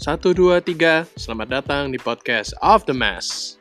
[0.00, 1.04] Satu, dua, tiga.
[1.12, 3.56] Selamat datang di podcast of the Mass.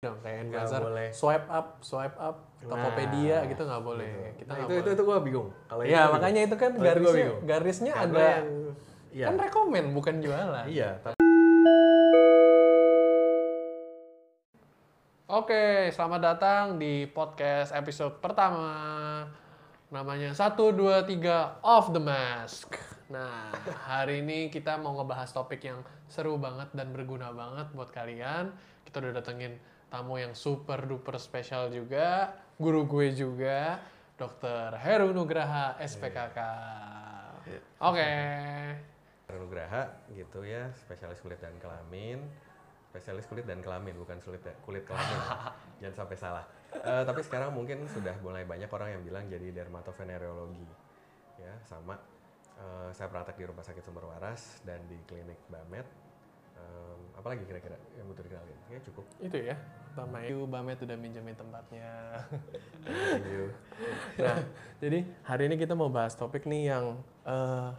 [0.00, 1.08] kayak boleh.
[1.12, 5.18] swipe up swipe up Tokopedia gitu nggak boleh kita Nah, itu, itu boleh itu gue
[5.22, 5.48] bingung.
[5.64, 6.14] Kalau itu ya bingung.
[6.16, 7.40] makanya itu kan Kalau itu garisnya bingung.
[7.44, 8.50] garisnya Karena ada yang-
[9.10, 9.26] Iya.
[9.26, 11.16] kan rekomen bukan jualan Iya, tapi
[15.26, 18.70] oke selamat datang di podcast episode pertama
[19.90, 22.78] namanya 1, 2, 3 Off the Mask
[23.10, 23.50] nah
[23.90, 28.54] hari ini kita mau ngebahas topik yang seru banget dan berguna banget buat kalian
[28.86, 29.58] kita udah datengin
[29.90, 33.82] tamu yang super duper spesial juga guru gue juga
[34.14, 34.78] Dr.
[34.78, 36.38] Heru Nugraha SPKK
[37.82, 38.10] oke
[39.38, 42.18] Nugraha gitu ya, spesialis kulit dan kelamin.
[42.90, 45.18] Spesialis kulit dan kelamin, bukan sulit kulit kelamin.
[45.82, 46.44] Jangan sampai salah.
[46.70, 50.66] Eh, tapi sekarang mungkin sudah mulai banyak orang yang bilang jadi dermatovenerologi.
[51.42, 51.98] Ya, sama.
[52.60, 55.86] Eh, saya praktek di Rumah Sakit Sumber Waras dan di klinik Bamet.
[56.60, 58.58] Em, apalagi kira-kira yang butuh dikenalin?
[58.68, 59.04] Ya cukup.
[59.16, 59.56] itu ya
[59.90, 61.88] pertama itu Bamet udah minjemin tempatnya
[62.84, 63.44] Thank you.
[64.20, 64.44] Nah,
[64.76, 67.70] jadi hari ini kita mau bahas topik nih yang eh,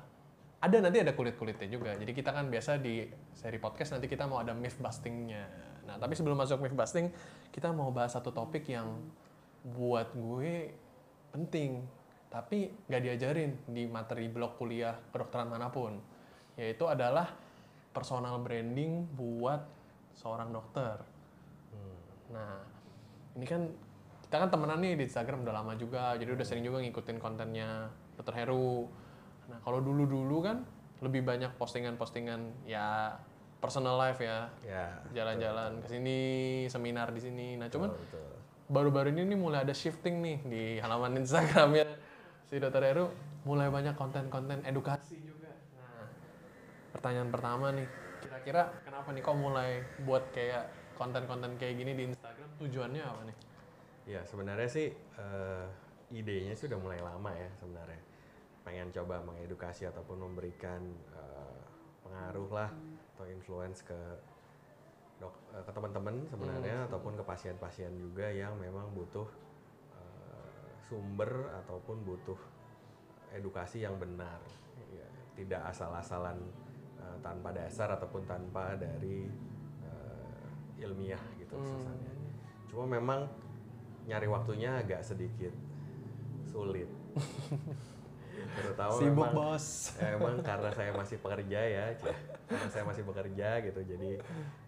[0.61, 1.97] ada nanti ada kulit-kulitnya juga.
[1.97, 5.45] Jadi kita kan biasa di seri podcast nanti kita mau ada myth bustingnya.
[5.91, 7.11] Nah, tapi sebelum masuk myth busting,
[7.51, 8.95] kita mau bahas satu topik yang
[9.75, 10.71] buat gue
[11.35, 11.83] penting,
[12.31, 15.99] tapi nggak diajarin di materi blok kuliah kedokteran mana pun.
[16.55, 17.27] Yaitu adalah
[17.91, 19.67] personal branding buat
[20.15, 21.03] seorang dokter.
[22.31, 22.63] Nah,
[23.35, 23.67] ini kan
[24.23, 27.91] kita kan temenan nih di Instagram udah lama juga, jadi udah sering juga ngikutin kontennya
[28.15, 28.31] Dr.
[28.39, 28.87] Heru.
[29.51, 30.63] Nah, kalau dulu-dulu kan
[31.03, 33.19] lebih banyak postingan-postingan ya
[33.61, 34.89] personal life ya, Ya.
[35.13, 36.19] jalan-jalan ke sini,
[36.65, 37.47] seminar di sini.
[37.55, 37.93] Nah, cuman
[38.65, 41.85] baru-baru ini nih mulai ada shifting nih di halaman Instagramnya
[42.49, 42.81] si Dr.
[42.81, 43.05] Heru
[43.45, 45.53] mulai banyak konten-konten edukasi juga.
[45.77, 46.09] Nah,
[46.91, 47.85] pertanyaan pertama nih,
[48.19, 49.69] kira-kira kenapa nih kok mulai
[50.01, 50.65] buat kayak
[50.97, 52.49] konten-konten kayak gini di Instagram?
[52.57, 53.37] Tujuannya apa nih?
[54.09, 55.65] Ya sebenarnya sih eh,
[56.09, 58.01] idenya sih udah mulai lama ya sebenarnya.
[58.65, 60.81] Pengen coba mengedukasi ataupun memberikan
[61.13, 61.57] eh,
[62.01, 62.69] pengaruh lah
[63.21, 63.99] atau influence ke
[65.21, 69.29] dok eh, ke teman-teman sebenarnya ataupun ke pasien-pasien juga yang memang butuh
[69.93, 72.39] eh, sumber ataupun butuh
[73.37, 74.41] edukasi yang benar.
[74.89, 75.05] Ya,
[75.37, 76.41] tidak asal-asalan
[76.97, 79.29] eh, tanpa dasar ataupun tanpa dari
[79.85, 82.11] eh, ilmiah gitu susahnya.
[82.73, 83.29] Cuma memang
[84.09, 85.53] nyari waktunya agak sedikit
[86.49, 86.89] sulit.
[88.31, 89.65] Terutama Sibuk memang, bos.
[90.15, 91.85] emang karena saya masih pekerja ya,
[92.49, 94.11] karena saya masih bekerja gitu, jadi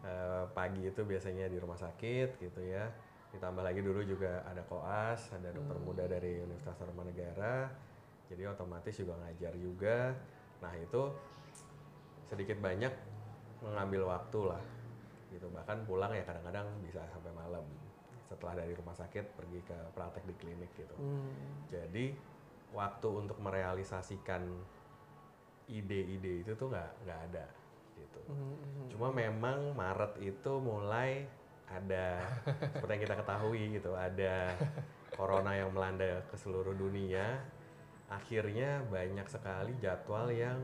[0.03, 2.88] eh, pagi itu biasanya di rumah sakit gitu ya.
[3.34, 7.72] Ditambah lagi dulu juga ada koas, ada dokter muda dari Universitas Tarumanegara,
[8.29, 10.13] jadi otomatis juga ngajar juga.
[10.62, 11.02] Nah itu
[12.29, 12.94] sedikit banyak
[13.66, 14.63] mengambil waktu lah,
[15.34, 15.50] gitu.
[15.50, 17.66] Bahkan pulang ya kadang-kadang bisa sampai malam
[18.23, 20.96] setelah dari rumah sakit pergi ke praktek di klinik gitu.
[21.69, 22.33] Jadi
[22.73, 24.44] waktu untuk merealisasikan
[25.69, 27.45] ide-ide itu tuh nggak nggak ada
[27.95, 28.22] gitu.
[28.91, 31.23] Cuma memang Maret itu mulai
[31.69, 32.25] ada
[32.75, 34.57] seperti yang kita ketahui gitu, ada
[35.16, 37.39] corona yang melanda ke seluruh dunia.
[38.11, 40.59] Akhirnya banyak sekali jadwal yang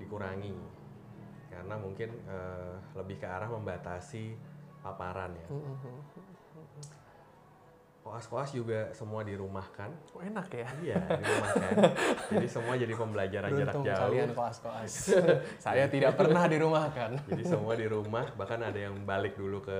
[0.00, 0.56] dikurangi
[1.52, 4.32] karena mungkin eh, lebih ke arah membatasi
[4.80, 5.48] paparan ya.
[8.02, 9.86] Koas-koas juga semua dirumahkan.
[10.10, 10.66] Oh, enak ya.
[10.82, 11.70] Iya, dirumahkan.
[12.34, 14.00] jadi semua jadi pembelajaran jarak Beruntung jauh.
[14.02, 14.92] kalian koas-koas.
[15.64, 17.10] Saya tidak pernah dirumahkan.
[17.30, 19.78] Jadi semua di rumah, bahkan ada yang balik dulu ke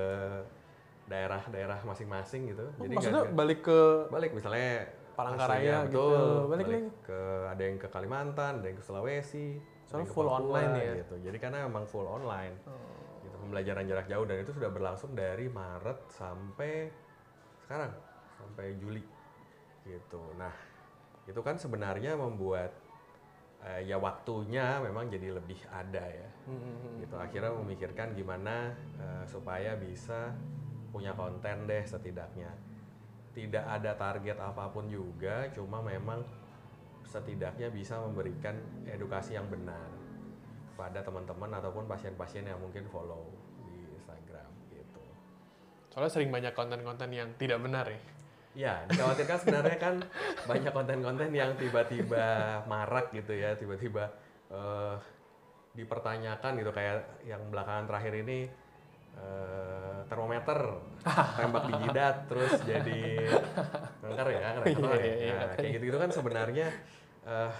[1.04, 2.62] daerah-daerah masing-masing gitu.
[2.64, 4.70] Oh, jadi maksudnya nggak- balik ke balik misalnya
[5.12, 6.88] Palangkaraya gitu, betul, balik lagi.
[7.04, 10.88] ke ada yang ke Kalimantan, ada yang ke Sulawesi, Soalnya full Papua, online ya?
[10.88, 10.94] Oh.
[10.96, 11.14] gitu.
[11.20, 12.54] Jadi karena emang full online.
[13.20, 16.88] Gitu, pembelajaran jarak jauh dan itu sudah berlangsung dari Maret sampai
[17.60, 17.92] sekarang,
[18.42, 19.04] sampai Juli.
[19.86, 20.22] Gitu.
[20.38, 20.54] Nah,
[21.26, 22.74] itu kan sebenarnya membuat
[23.62, 29.78] eh, ya waktunya memang jadi lebih ada ya Hmm, gitu akhirnya memikirkan gimana eh, supaya
[29.78, 30.34] bisa
[30.90, 32.50] punya konten deh setidaknya
[33.30, 36.26] tidak ada target apa pun juga cuma memang
[37.06, 38.58] setidaknya bisa memberikan
[38.90, 39.86] edukasi yang benar
[40.74, 43.30] pada teman-teman ataupun pasien-pasien yang mungkin follow
[43.62, 45.02] di Instagram gitu
[45.94, 48.02] Soalnya sering banyak konten-konten yang tidak benar ya.
[48.52, 49.94] Ya, dikhawatirkan sebenarnya kan
[50.44, 54.12] banyak konten-konten yang tiba-tiba marak gitu ya, tiba-tiba
[54.52, 54.96] eh,
[55.72, 58.44] dipertanyakan gitu kayak yang belakangan terakhir ini
[59.16, 60.58] eh, termometer
[61.32, 63.02] tembak di jidat terus jadi
[64.04, 65.32] kanker ya kanker iya, iya.
[65.32, 66.68] Nah, kayak gitu-gitu kan sebenarnya
[67.24, 67.50] eh,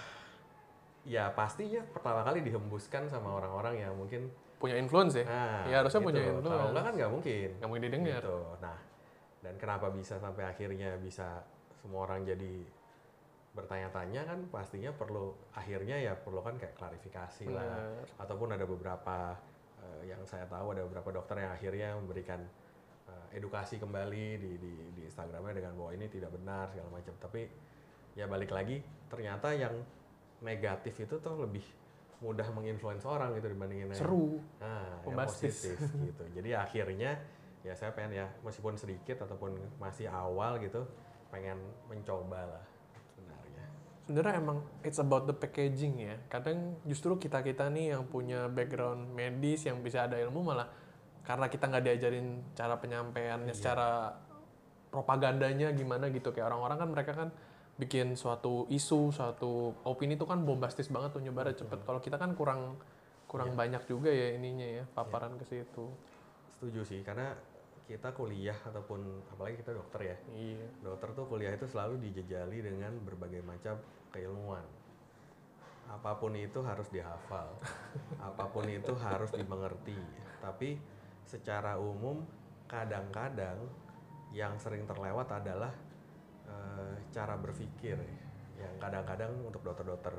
[1.02, 4.28] ya pastinya pertama kali dihembuskan sama orang-orang yang mungkin
[4.60, 5.24] Punya influence ya?
[5.26, 6.08] nah ya harusnya gitu.
[6.12, 6.68] punya Kalau influence.
[6.70, 8.22] enggak kan nggak mungkin Nggak mungkin didengar.
[8.22, 8.38] gitu.
[8.62, 8.76] Nah,
[9.42, 11.42] dan kenapa bisa sampai akhirnya bisa
[11.82, 12.62] semua orang jadi
[13.52, 18.24] bertanya-tanya kan pastinya perlu akhirnya ya perlu kan kayak klarifikasi lah Benar.
[18.24, 19.36] ataupun ada beberapa
[19.82, 22.40] eh, yang saya tahu ada beberapa dokter yang akhirnya memberikan
[23.10, 27.44] eh, edukasi kembali di, di di Instagramnya dengan bahwa ini tidak benar segala macam tapi
[28.16, 28.80] ya balik lagi
[29.12, 29.74] ternyata yang
[30.40, 31.64] negatif itu tuh lebih
[32.22, 34.38] mudah menginfluence orang gitu dibandingin yang Seru.
[34.62, 35.74] Nah, yang positif
[36.06, 36.24] gitu.
[36.38, 37.18] Jadi akhirnya
[37.62, 40.82] ya saya pengen ya meskipun sedikit ataupun masih awal gitu
[41.30, 41.56] pengen
[41.86, 42.64] mencoba lah
[43.14, 43.64] sebenarnya.
[44.04, 46.18] Sebenarnya emang it's about the packaging ya.
[46.26, 50.68] Kadang justru kita-kita nih yang punya background medis yang bisa ada ilmu malah
[51.22, 54.10] karena kita nggak diajarin cara penyampaiannya secara
[54.90, 57.28] propagandanya gimana gitu kayak orang-orang kan mereka kan
[57.80, 61.80] bikin suatu isu, suatu opini itu kan bombastis banget tuh nyebarnya cepet.
[61.86, 62.76] Kalau kita kan kurang
[63.24, 65.88] kurang banyak juga ya ininya ya paparan ke situ.
[66.58, 67.32] Setuju sih karena
[67.86, 70.16] kita kuliah ataupun apalagi kita dokter ya.
[70.32, 70.68] Iya.
[70.82, 73.78] Dokter tuh kuliah itu selalu dijejali dengan berbagai macam
[74.14, 74.64] keilmuan.
[75.90, 77.58] Apa pun itu harus dihafal.
[78.32, 79.98] Apa pun itu harus dimengerti.
[80.40, 80.78] Tapi
[81.26, 82.22] secara umum
[82.70, 83.58] kadang-kadang
[84.32, 85.74] yang sering terlewat adalah
[86.48, 88.00] eh, cara berpikir
[88.56, 90.14] yang kadang-kadang untuk dokter-dokter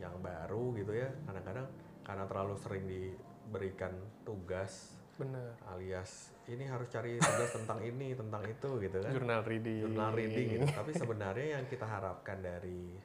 [0.00, 1.66] yang baru gitu ya kadang-kadang
[2.00, 3.92] karena terlalu sering diberikan
[4.24, 5.52] tugas Bener.
[5.68, 9.78] alias ini harus cari tugas tentang ini tentang itu gitu kan Jurnal reading.
[9.84, 10.66] jurnal reading gitu.
[10.66, 12.96] Tapi sebenarnya yang kita harapkan dari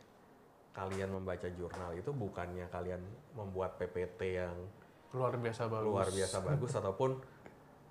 [0.71, 2.99] kalian membaca jurnal itu bukannya kalian
[3.31, 4.55] membuat PPT yang
[5.11, 5.87] Luar biasa bagus.
[5.87, 7.11] luar biasa bagus ataupun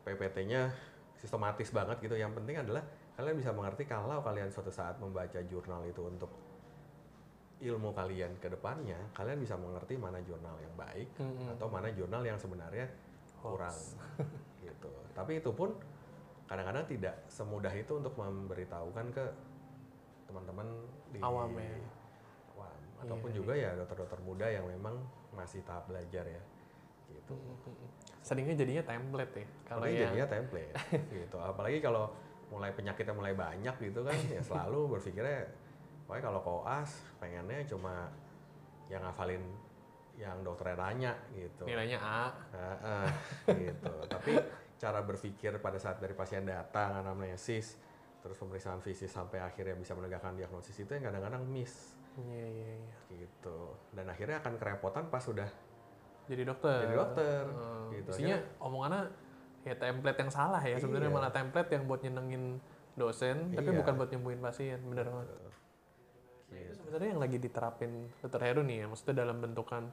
[0.04, 0.68] PPT-nya
[1.16, 2.16] sistematis banget gitu.
[2.16, 2.84] Yang penting adalah
[3.14, 6.28] kalian bisa mengerti kalau kalian suatu saat membaca jurnal itu untuk
[7.64, 11.54] ilmu kalian ke depannya, kalian bisa mengerti mana jurnal yang baik Mm-mm.
[11.56, 12.84] atau mana jurnal yang sebenarnya
[13.44, 13.76] kurang
[14.64, 14.90] gitu.
[15.12, 15.76] Tapi itu pun
[16.48, 19.24] kadang-kadang tidak semudah itu untuk memberitahukan ke
[20.28, 20.66] teman-teman
[21.12, 21.76] di Awam ya.
[22.56, 22.78] awam.
[23.04, 24.96] ataupun juga ya dokter-dokter muda yang memang
[25.36, 26.42] masih tahap belajar ya
[27.12, 27.36] gitu.
[28.24, 29.46] Seringnya jadinya template ya.
[29.68, 30.72] Kalau yang jadinya template
[31.12, 31.36] gitu.
[31.36, 32.08] Apalagi kalau
[32.52, 35.48] mulai penyakitnya mulai banyak gitu kan ya selalu berpikirnya
[36.06, 38.12] pokoknya kalau koas pengennya cuma
[38.92, 39.42] yang ngafalin
[40.14, 41.64] yang dokternya tanya gitu.
[41.64, 43.06] nilainya A, Heeh,
[43.50, 43.92] gitu.
[44.14, 44.32] Tapi
[44.74, 47.78] cara berpikir pada saat dari pasien datang anamnesis
[48.20, 52.96] terus pemeriksaan fisik sampai akhirnya bisa menegakkan diagnosis itu yang kadang-kadang miss iya iya iya.
[53.12, 53.58] gitu.
[53.90, 55.48] Dan akhirnya akan kerepotan pas sudah
[56.24, 56.78] Jadi dokter.
[56.84, 58.10] jadi dokter Hmm, gitu.
[58.12, 59.02] Isinya omongannya
[59.60, 61.16] ya template yang salah ya sebenarnya Iya.
[61.16, 62.44] malah template yang buat nyenengin
[62.94, 63.78] dosen tapi Iya.
[63.80, 65.28] bukan buat nyembuhin pasien bener banget.
[66.94, 67.90] Nah, sebenarnya yang lagi diterapin
[68.22, 68.38] Dr.
[68.38, 69.90] Heru nih ya, maksudnya dalam bentukan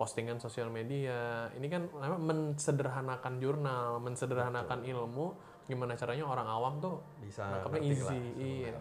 [0.00, 1.52] postingan sosial media.
[1.52, 5.36] Ini kan namanya mensederhanakan jurnal, mensederhanakan ilmu.
[5.68, 8.16] Gimana caranya orang awam tuh bisa ngerti lah.
[8.40, 8.72] Iya.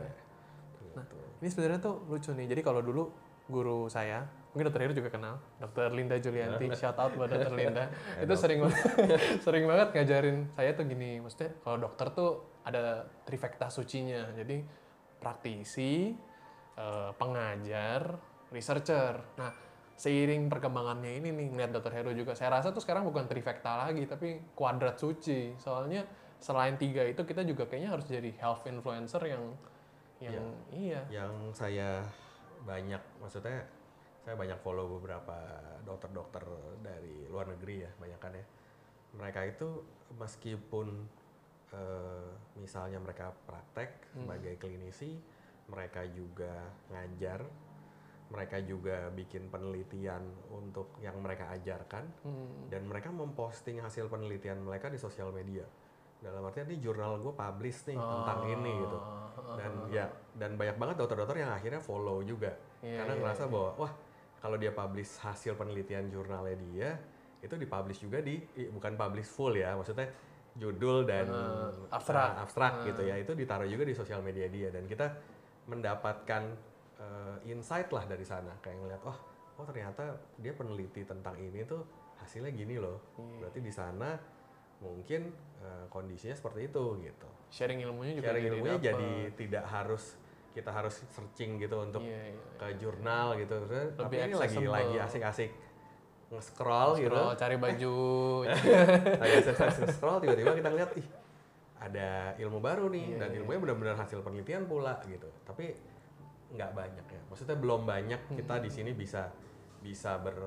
[0.80, 1.16] Gitu.
[1.44, 2.48] Ini sebenarnya tuh lucu nih.
[2.56, 3.12] Jadi kalau dulu
[3.52, 4.24] guru saya,
[4.56, 7.92] mungkin dokter Heru juga kenal, dokter Linda Julianti, shout out buat dokter Linda.
[8.24, 8.80] itu sering banget,
[9.44, 14.31] sering banget ngajarin saya tuh gini, maksudnya kalau dokter tuh ada trifecta sucinya.
[14.40, 14.64] Jadi
[15.19, 16.16] praktisi,
[16.78, 18.16] eh, pengajar,
[18.54, 19.19] researcher.
[19.36, 19.52] Nah,
[19.98, 24.06] seiring perkembangannya ini nih ngeliat dokter Heru juga, saya rasa tuh sekarang bukan trifecta lagi,
[24.06, 25.57] tapi kuadrat suci.
[25.57, 26.06] Soalnya
[26.38, 29.44] selain tiga itu kita juga kayaknya harus jadi health influencer yang
[30.18, 32.02] yang iya yang saya
[32.66, 33.66] banyak maksudnya
[34.26, 35.38] saya banyak follow beberapa
[35.86, 36.42] dokter-dokter
[36.81, 38.46] dari luar negeri ya banyak kan ya
[39.18, 39.86] mereka itu
[40.18, 41.06] meskipun
[41.74, 45.18] eh, misalnya mereka praktek sebagai klinisi
[45.68, 47.44] mereka juga ngajar
[48.28, 50.19] mereka juga bikin penelitian
[50.52, 52.68] untuk yang mereka ajarkan Hmm.
[52.68, 55.64] dan mereka memposting hasil penelitian mereka di sosial media.
[56.19, 58.97] Dalam artian ini jurnal gue publish nih tentang ini gitu.
[59.00, 60.06] Ah, dan ya
[60.36, 62.52] dan banyak banget dokter-dokter yang akhirnya follow juga.
[62.83, 63.92] Iya, karena iya, ngerasa bahwa wah
[64.44, 66.90] kalau dia publish hasil penelitian jurnalnya dia
[67.40, 68.42] itu dipublish juga di
[68.74, 70.09] bukan publish full ya maksudnya
[70.57, 71.30] judul dan
[71.94, 72.33] abstrak.
[72.33, 72.74] uh, abstrak.
[72.92, 74.74] gitu ya itu ditaruh juga di sosial media dia.
[74.74, 75.06] Dan kita
[75.68, 76.44] mendapatkan
[76.97, 78.56] uh, insight lah dari sana.
[78.64, 79.19] Kayak ngeliat wah
[79.57, 81.83] oh ternyata dia peneliti tentang ini tuh
[82.24, 83.14] hasilnya gini loh.
[83.16, 84.18] Berarti di sana
[84.78, 87.30] mungkin uh, kondisinya seperti itu gitu.
[87.50, 88.88] Sharing ilmunya juga sharing jadi ilmunya dapet.
[88.88, 90.04] jadi tidak harus
[90.57, 92.42] kita harus searching gitu untuk Iya, iya.
[92.57, 93.56] ke jurnal gitu.
[93.69, 95.52] Terus, tapi Lebih ini lagi lagi asik-asik
[96.28, 97.14] nge-scroll gitu.
[97.14, 97.97] Scroll, cari baju.
[99.24, 101.07] Lagi asik-asik nge-scroll tiba-tiba kita lihat ih
[101.78, 105.78] ada ilmu baru nih Iya, dan ilmunya benar-benar hasil penelitian pula gitu tapi
[106.48, 108.64] nggak banyak ya maksudnya belum banyak kita Hmm.
[108.64, 109.30] di sini bisa
[109.80, 110.38] bisa ber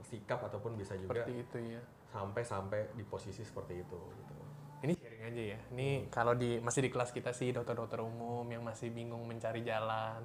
[0.00, 1.80] bersikap ataupun bisa juga Seperti itu ya.
[2.10, 4.34] sampai sampai di posisi seperti itu gitu.
[4.80, 5.58] Ini sharing aja ya.
[5.70, 10.24] Ini kalau di masih di kelas kita sih dokter-dokter umum yang masih bingung mencari jalan.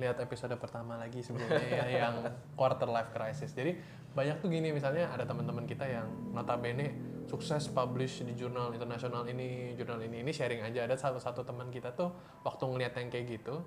[0.00, 2.14] Lihat episode pertama lagi sebelumnya ya, yang
[2.56, 3.52] quarter life crisis.
[3.52, 3.76] Jadi
[4.10, 6.96] banyak tuh gini misalnya ada teman-teman kita yang notabene
[7.30, 10.26] sukses publish di jurnal internasional ini, jurnal ini.
[10.26, 12.10] Ini sharing aja ada satu satu teman kita tuh
[12.42, 13.62] waktu ngeliat yang kayak gitu,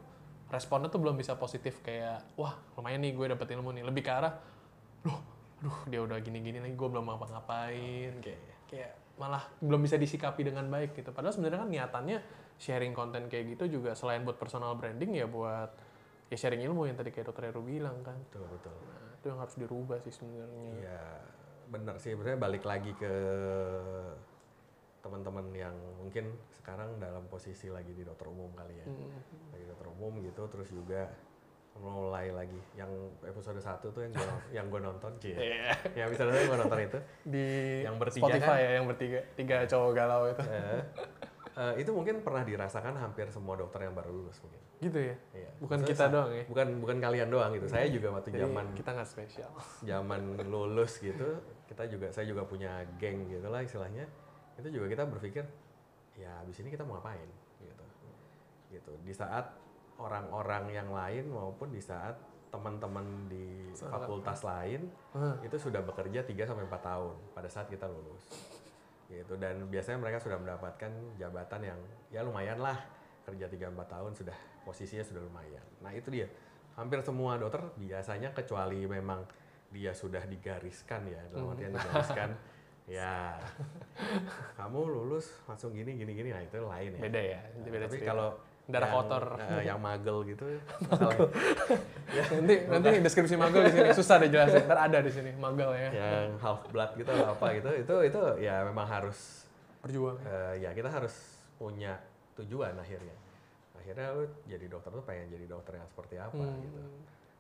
[0.51, 3.87] responnya tuh belum bisa positif kayak wah lumayan nih gue dapet ilmu nih.
[3.87, 4.35] Lebih ke arah
[5.07, 5.19] loh,
[5.63, 10.67] aduh dia udah gini-gini lagi gue belum apa-ngapain kayak kayak malah belum bisa disikapi dengan
[10.67, 11.15] baik gitu.
[11.15, 12.17] Padahal sebenarnya kan niatannya
[12.59, 15.71] sharing konten kayak gitu juga selain buat personal branding ya buat
[16.27, 18.17] ya sharing ilmu yang tadi kayak dokter Heru bilang kan.
[18.27, 18.73] Betul betul.
[18.73, 20.69] Nah, itu yang harus dirubah sih sebenarnya.
[20.81, 21.05] Iya,
[21.73, 22.13] benar sih.
[22.13, 23.13] Sebenarnya balik lagi ke
[25.03, 28.85] teman-teman yang mungkin sekarang dalam posisi lagi di dokter umum kali ya.
[28.87, 29.11] Hmm.
[29.51, 31.11] Lagi dokter umum gitu, terus juga
[31.73, 32.87] mulai lagi yang
[33.25, 34.29] episode 1 tuh yang gue
[34.61, 35.33] yang gue nonton Cie.
[35.33, 35.73] Iya.
[35.97, 37.45] yang episode satu gue nonton itu Di
[37.81, 38.61] Yang bertiga Spotify kan?
[38.61, 40.41] ya yang bertiga, tiga cowok galau itu.
[40.45, 40.79] eh,
[41.53, 44.61] eh, itu mungkin pernah dirasakan hampir semua dokter yang baru lulus mungkin.
[44.81, 45.15] Gitu ya.
[45.31, 45.51] Iya.
[45.63, 46.43] Bukan Maksudnya kita doang ya.
[46.49, 47.67] Bukan bukan kalian doang gitu.
[47.69, 49.51] Saya juga waktu zaman kita nggak spesial.
[49.81, 51.39] zaman lulus gitu
[51.73, 54.05] kita juga saya juga punya geng gitu lah istilahnya
[54.61, 55.41] itu juga kita berpikir
[56.13, 57.25] ya abis ini kita mau ngapain
[57.57, 57.85] gitu
[58.69, 59.49] gitu di saat
[59.97, 62.13] orang-orang yang lain maupun di saat
[62.53, 64.85] teman-teman di fakultas lain
[65.17, 65.41] Hah.
[65.41, 68.29] itu sudah bekerja 3 sampai 4 tahun pada saat kita lulus
[69.13, 69.37] gitu.
[69.37, 71.79] Dan biasanya mereka sudah mendapatkan jabatan yang
[72.09, 72.77] ya lumayan lah.
[73.23, 75.63] Kerja 3 4 tahun sudah posisinya sudah lumayan.
[75.85, 76.27] Nah itu dia.
[76.73, 79.21] Hampir semua dokter biasanya kecuali memang
[79.69, 82.29] dia sudah digariskan ya dalam artian digariskan
[82.97, 83.37] ya
[84.57, 86.29] kamu lulus langsung gini gini gini.
[86.33, 87.01] Nah itu lain ya.
[87.01, 87.41] Beda ya.
[87.55, 89.23] Itu beda tapi kalau Darah yang, kotor.
[89.35, 90.45] eh, yang magel gitu
[90.81, 91.19] masalah
[92.31, 94.63] nanti nanti deskripsi magel di sini susah deh jelasin.
[94.63, 95.89] Ntar ada di sini magel ya.
[95.91, 99.43] yang half blood gitu atau apa gitu itu itu ya memang harus
[99.79, 100.15] Perjuang.
[100.23, 101.11] eh, ya kita harus
[101.53, 101.99] punya
[102.35, 103.15] tujuan akhirnya
[103.75, 106.59] akhirnya lu jadi dokter tuh pengen jadi dokter yang seperti apa Hmm.
[106.61, 106.81] gitu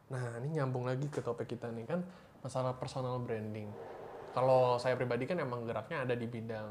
[0.03, 2.03] Nah, ini nyambung lagi ke topik kita nih kan
[2.39, 3.65] masalah personal branding.
[4.29, 6.69] Kalau saya pribadi kan emang geraknya ada di bidang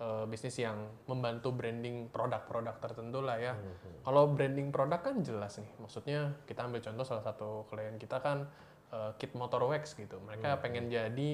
[0.00, 3.52] eh, bisnis yang membantu branding produk-produk tertentu lah ya.
[4.00, 5.70] Kalau branding produk kan jelas nih.
[5.78, 8.48] Maksudnya kita ambil contoh salah satu klien kita kan
[8.90, 10.16] eh, Kit Motor Wax gitu.
[10.24, 11.30] Mereka pengen jadi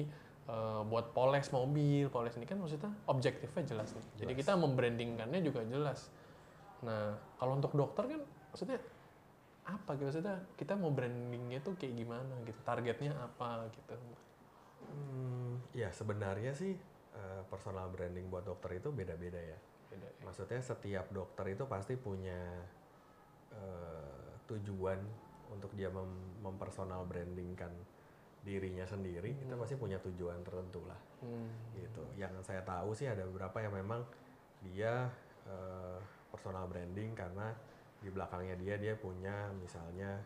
[0.51, 4.05] eh, buat poles mobil, poles ini kan maksudnya objektifnya jelas nih.
[4.21, 6.11] Jadi kita membrandingkannya juga jelas.
[6.83, 8.21] Nah, kalau untuk dokter kan
[8.53, 8.77] maksudnya
[9.67, 13.95] apa gitu maksudnya kita mau brandingnya tuh kayak gimana gitu targetnya apa gitu
[14.87, 16.77] Hmm, ya sebenarnya sih
[17.17, 19.57] eh, personal branding buat dokter itu beda-beda ya
[19.89, 20.21] beda ya.
[20.23, 22.37] maksudnya setiap dokter itu pasti punya
[23.51, 24.99] eh, tujuan
[25.49, 27.71] untuk dia mem- mempersonal brandingkan
[28.43, 31.49] dirinya sendiri kita pasti punya tujuan tertentu lah Hmm.
[31.73, 32.05] gitu.
[32.13, 34.05] Yang saya tahu sih ada beberapa yang memang
[34.61, 35.09] dia
[35.49, 35.97] eh,
[36.29, 37.49] personal branding karena
[37.97, 40.21] di belakangnya dia dia punya misalnya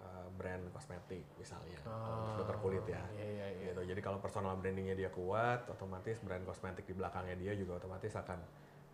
[0.00, 3.02] eh, brand kosmetik misalnya untuk dokter kulit ya.
[3.14, 3.96] iya iya iya Gitu.
[3.96, 8.38] Jadi kalau personal brandingnya dia kuat, otomatis brand kosmetik di belakangnya dia juga otomatis akan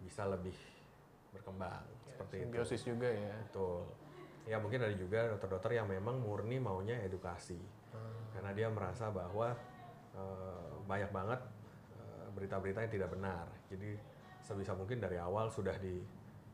[0.04, 0.54] bisa lebih
[1.32, 2.44] berkembang seperti itu.
[2.48, 3.82] simbiosis juga ya Betul.
[4.46, 7.58] Ya mungkin ada juga dokter-dokter yang memang murni maunya edukasi.
[8.30, 9.56] Karena dia merasa bahwa
[10.14, 11.40] eh, banyak banget
[11.98, 13.46] eh, berita-berita yang tidak benar.
[13.66, 13.98] Jadi
[14.46, 15.98] sebisa mungkin dari awal sudah di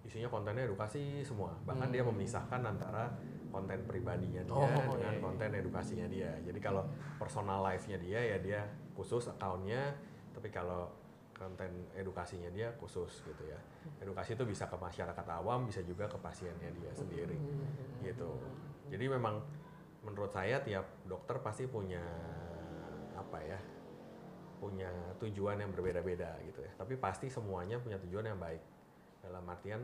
[0.09, 1.52] isinya kontennya edukasi semua.
[1.68, 3.12] Bahkan dia memisahkan antara
[3.52, 4.64] konten pribadinya dia Oh,
[4.97, 5.21] dengan iya, iya.
[5.21, 6.32] konten edukasinya dia.
[6.40, 6.88] Jadi kalau
[7.21, 8.61] personal life-nya dia ya dia
[8.97, 9.92] khusus account-nya,
[10.32, 10.88] tapi kalau
[11.37, 13.61] konten edukasinya dia khusus gitu ya.
[14.00, 17.37] Edukasi itu bisa ke masyarakat awam, bisa juga ke pasiennya dia sendiri
[18.00, 18.40] gitu.
[18.88, 19.44] Jadi memang
[20.02, 22.02] menurut saya tiap dokter pasti punya
[23.14, 23.61] apa ya?
[24.62, 24.87] punya
[25.18, 26.71] tujuan yang berbeda-beda gitu ya.
[26.78, 28.62] Tapi pasti semuanya punya tujuan yang baik.
[29.18, 29.82] Dalam artian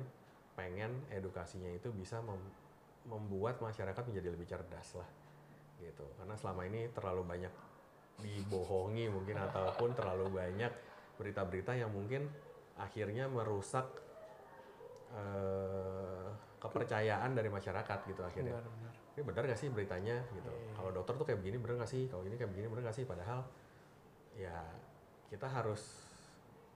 [0.54, 2.54] pengen edukasinya itu bisa mem-
[3.06, 5.08] membuat masyarakat menjadi lebih cerdas lah
[5.78, 6.04] gitu.
[6.18, 7.54] Karena selama ini terlalu banyak
[8.18, 10.72] dibohongi mungkin ataupun terlalu banyak
[11.18, 12.26] berita-berita yang mungkin
[12.78, 13.86] akhirnya merusak
[15.14, 16.26] eh,
[16.58, 18.58] kepercayaan dari masyarakat gitu akhirnya.
[18.58, 20.50] benar benar Ini benar gak sih beritanya gitu?
[20.78, 22.06] Kalau dokter tuh kayak begini bener gak sih?
[22.06, 23.06] Kalau ini kayak begini bener gak sih?
[23.06, 23.42] Padahal
[24.38, 24.62] ya
[25.26, 26.06] kita harus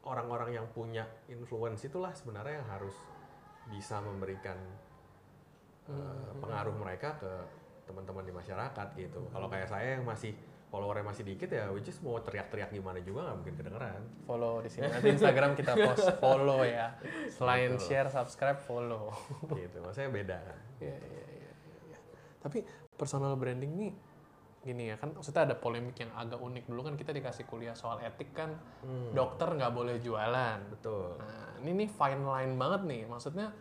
[0.02, 2.94] orang-orang yang punya influence itulah sebenarnya yang harus
[3.70, 4.58] bisa memberikan
[5.88, 7.32] eh, pengaruh mereka ke
[7.88, 9.20] teman-teman di masyarakat gitu.
[9.32, 10.32] Kalau kayak saya yang masih
[10.72, 14.02] followernya masih dikit ya, which is mau teriak-teriak gimana juga nggak mungkin kedengeran.
[14.24, 16.96] follow di sini nanti Instagram kita post follow ya
[17.28, 17.84] selain Betul.
[17.84, 19.12] share subscribe follow
[19.52, 20.58] gitu, maksudnya beda kan.
[20.80, 21.46] Iya, iya, iya,
[21.92, 21.98] iya.
[22.40, 22.64] Tapi
[22.96, 23.92] personal branding nih
[24.62, 27.98] gini ya kan maksudnya ada polemik yang agak unik dulu kan kita dikasih kuliah soal
[27.98, 28.54] etik kan
[29.10, 31.18] dokter nggak boleh jualan Betul.
[31.18, 33.02] Nah, ini nih fine line banget nih.
[33.06, 33.52] Maksudnya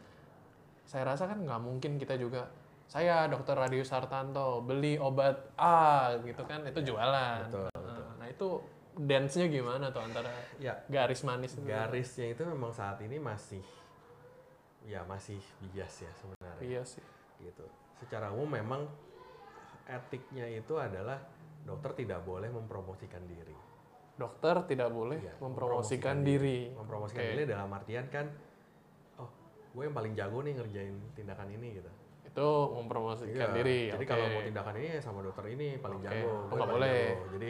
[0.84, 2.50] saya rasa kan nggak mungkin kita juga
[2.86, 7.48] saya dokter Radius Hartanto beli obat A gitu kan itu jualan.
[7.48, 8.48] Betul, Nah, Nah, itu
[8.92, 10.28] dance-nya gimana tuh antara
[10.60, 11.64] Ya, garis manis itu?
[11.64, 13.64] garisnya itu memang saat ini masih
[14.84, 16.62] ya masih bias ya sebenarnya.
[16.62, 17.04] Iya sih.
[17.40, 17.66] gitu.
[17.98, 18.86] Secara umum memang
[19.88, 21.18] etiknya itu adalah
[21.64, 23.56] dokter tidak boleh mempromosikan diri.
[24.14, 26.60] Dokter tidak boleh Iya, mempromosikan mempromosikan diri.
[26.76, 27.32] Mempromosikan Oke.
[27.34, 28.26] diri dalam artian kan,
[29.72, 31.92] gue yang paling jago nih ngerjain tindakan ini gitu.
[32.24, 33.80] Itu mempromosikan Iya, diri.
[33.90, 34.10] Jadi oke.
[34.10, 36.28] kalau mau tindakan ini sama dokter ini paling Oke, jago.
[36.28, 37.02] oh, gue paling boleh.
[37.10, 37.26] jago.
[37.32, 37.50] Jadi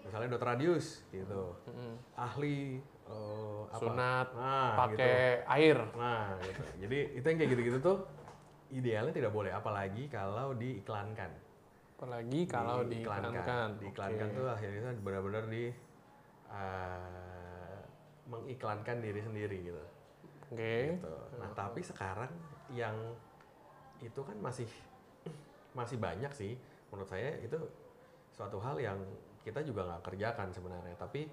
[0.00, 1.92] misalnya dokter radius gitu, Mm-mm.
[2.14, 3.78] ahli eh, apa?
[3.78, 5.50] Sunat, Nah, pakai gitu.
[5.50, 5.78] air.
[5.94, 6.62] Nah, gitu.
[6.80, 7.96] Jadi itu yang kayak gitu-gitu tuh
[8.70, 11.30] idealnya tidak boleh apalagi kalau diiklankan.
[11.94, 13.78] Apalagi kalau diiklankan.
[13.78, 14.36] Diiklankan Oke.
[14.36, 15.64] tuh akhirnya benar-benar di
[16.50, 17.78] eh,
[18.26, 19.82] mengiklankan diri sendiri gitu.
[20.50, 20.98] Oke.
[20.98, 21.14] Gitu.
[21.38, 22.30] Nah, tapi sekarang
[22.74, 22.96] yang
[24.00, 24.66] itu kan masih
[25.78, 26.56] masih banyak sih
[26.90, 27.56] menurut saya itu
[28.34, 28.98] suatu hal yang
[29.46, 31.28] kita juga nggak kerjakan sebenarnya tapi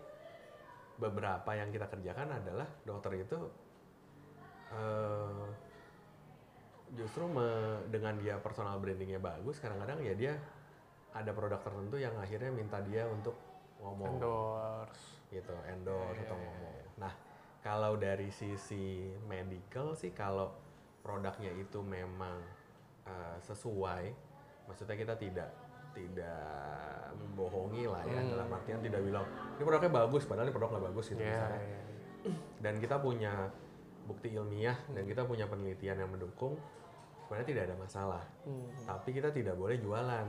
[0.97, 3.39] beberapa yang kita kerjakan adalah dokter itu
[4.73, 5.45] eh,
[6.95, 10.33] justru me- dengan dia personal brandingnya bagus kadang-kadang ya dia
[11.13, 13.35] ada produk tertentu yang akhirnya minta dia untuk
[13.81, 15.21] ngomong Endorse.
[15.29, 16.75] gitu endorse Iya, atau iya, ngomong.
[16.97, 17.13] Nah
[17.67, 20.55] kalau dari sisi medical sih kalau
[21.03, 22.39] produknya itu memang
[23.03, 24.15] uh, sesuai,
[24.65, 25.51] maksudnya kita tidak
[25.91, 28.31] tidak membohongi lah ya Hmm.
[28.31, 29.25] dalam artian tidak bilang
[29.57, 31.59] ini produknya bagus padahal ini produk nggak bagus gitu Iya, misalnya.
[31.59, 31.81] iya.
[32.63, 33.33] Dan kita punya
[34.07, 36.55] bukti ilmiah dan kita punya penelitian yang mendukung
[37.19, 38.23] sebenarnya tidak ada masalah.
[38.47, 38.71] Hmm.
[38.87, 40.27] Tapi kita tidak boleh jualan.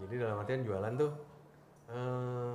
[0.00, 1.12] Jadi dalam artian jualan tuh
[1.92, 2.52] eh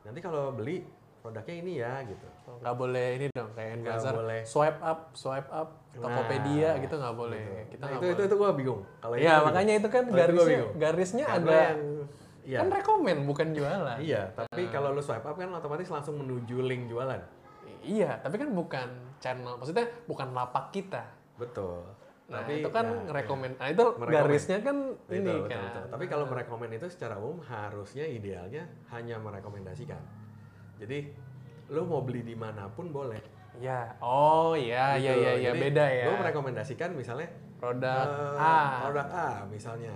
[0.00, 0.80] nanti kalau beli
[1.20, 2.26] produknya ini ya gitu.
[2.60, 4.40] Nggak boleh ini dong kayak Nggak Engazer boleh.
[4.42, 8.36] swipe up swipe up Tokopedia Nah, gitu nggak boleh kita Nah, itu, itu boleh itu
[8.36, 8.80] gua bingung.
[8.98, 11.80] Kalau ya makanya itu kan Kalau itu garisnya garisnya Karena ada yang
[12.42, 12.58] iya.
[12.58, 16.88] kan rekomen bukan jualan Iya, tapi kalau lu swipe up kan otomatis langsung menuju link
[16.88, 17.20] jualan.
[17.80, 21.00] iya tapi kan bukan channel maksudnya bukan lapak kita
[21.34, 21.80] Betul.
[22.28, 24.12] nah tapi itu kan ya, rekomen nah itu Merekomen.
[24.20, 25.84] garisnya kan Betul, ini betul, kan betul.
[25.88, 29.96] Tapi kalau merekomen itu secara umum harusnya idealnya hanya merekomendasikan.
[30.80, 30.98] Jadi
[31.68, 33.20] lu mau beli di mana pun boleh.
[33.60, 35.20] ya oh iya iya Gitu.
[35.20, 39.92] iya iya Jadi, beda ya Lu merekomendasikan misalnya produk eh, A produk A misalnya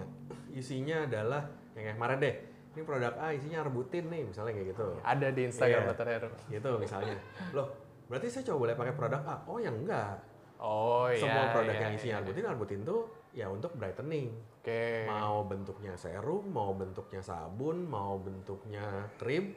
[0.52, 1.42] isinya adalah
[1.72, 2.34] yang kayak kemarin deh.
[2.70, 4.86] Ini produk A isinya arbutin nih misalnya kayak gitu.
[5.00, 5.90] ada di Instagram Iya.
[5.90, 6.06] Dr.
[6.06, 7.16] Heru Gitu misalnya.
[7.50, 7.66] Loh,
[8.04, 9.36] berarti saya coba boleh pakai produk A?
[9.44, 10.18] Oh, yang enggak.
[10.56, 12.20] oh iya Semua produk iya, yang isinya iya.
[12.20, 13.00] arbutin, arbutin tuh
[13.32, 14.28] ya untuk brightening.
[14.60, 19.56] oke Mau bentuknya serum, mau bentuknya sabun, mau bentuknya krim.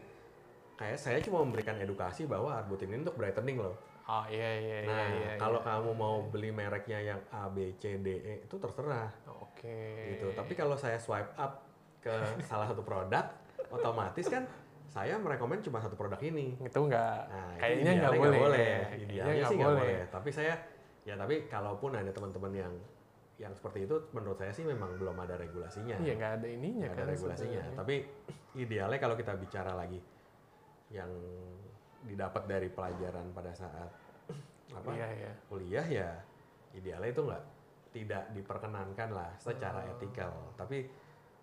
[0.78, 3.76] Kayak saya cuma memberikan edukasi bahwa arbutin ini untuk brightening loh.
[4.08, 5.68] oh iya iya iya Nah, iya, kalau iya.
[5.68, 9.82] kamu mau beli mereknya yang A, B, C, D, E itu terserah oke
[10.14, 10.32] gitu.
[10.32, 11.66] Tapi kalau saya swipe up
[12.00, 12.14] ke
[12.48, 13.26] salah satu produk,
[13.68, 14.48] otomatis kan
[14.88, 16.56] saya merekomend cuma satu produk ini.
[16.56, 18.72] itu nggak Nah, itu kayaknya nggak boleh, boleh.
[18.96, 19.82] Idealnya sih nggak boleh.
[19.84, 20.00] boleh.
[20.08, 20.54] Tapi saya
[21.04, 22.74] ya tapi kalaupun ada teman-teman yang
[23.38, 26.00] yang seperti itu menurut saya sih memang belum ada regulasinya.
[26.00, 27.60] Iya nggak ada ininya Nggak kan ada regulasinya.
[27.60, 27.76] sebenarnya.
[27.76, 27.96] Tapi
[28.56, 30.00] idealnya kalau kita bicara lagi
[30.90, 31.10] yang
[32.04, 33.92] didapat dari pelajaran pada saat
[34.70, 35.32] apa Iya iya.
[35.48, 36.10] kuliah ya
[36.72, 37.44] idealnya itu nggak
[37.92, 39.92] tidak diperkenankan lah secara Oh.
[39.96, 40.32] etikal.
[40.56, 40.86] Tapi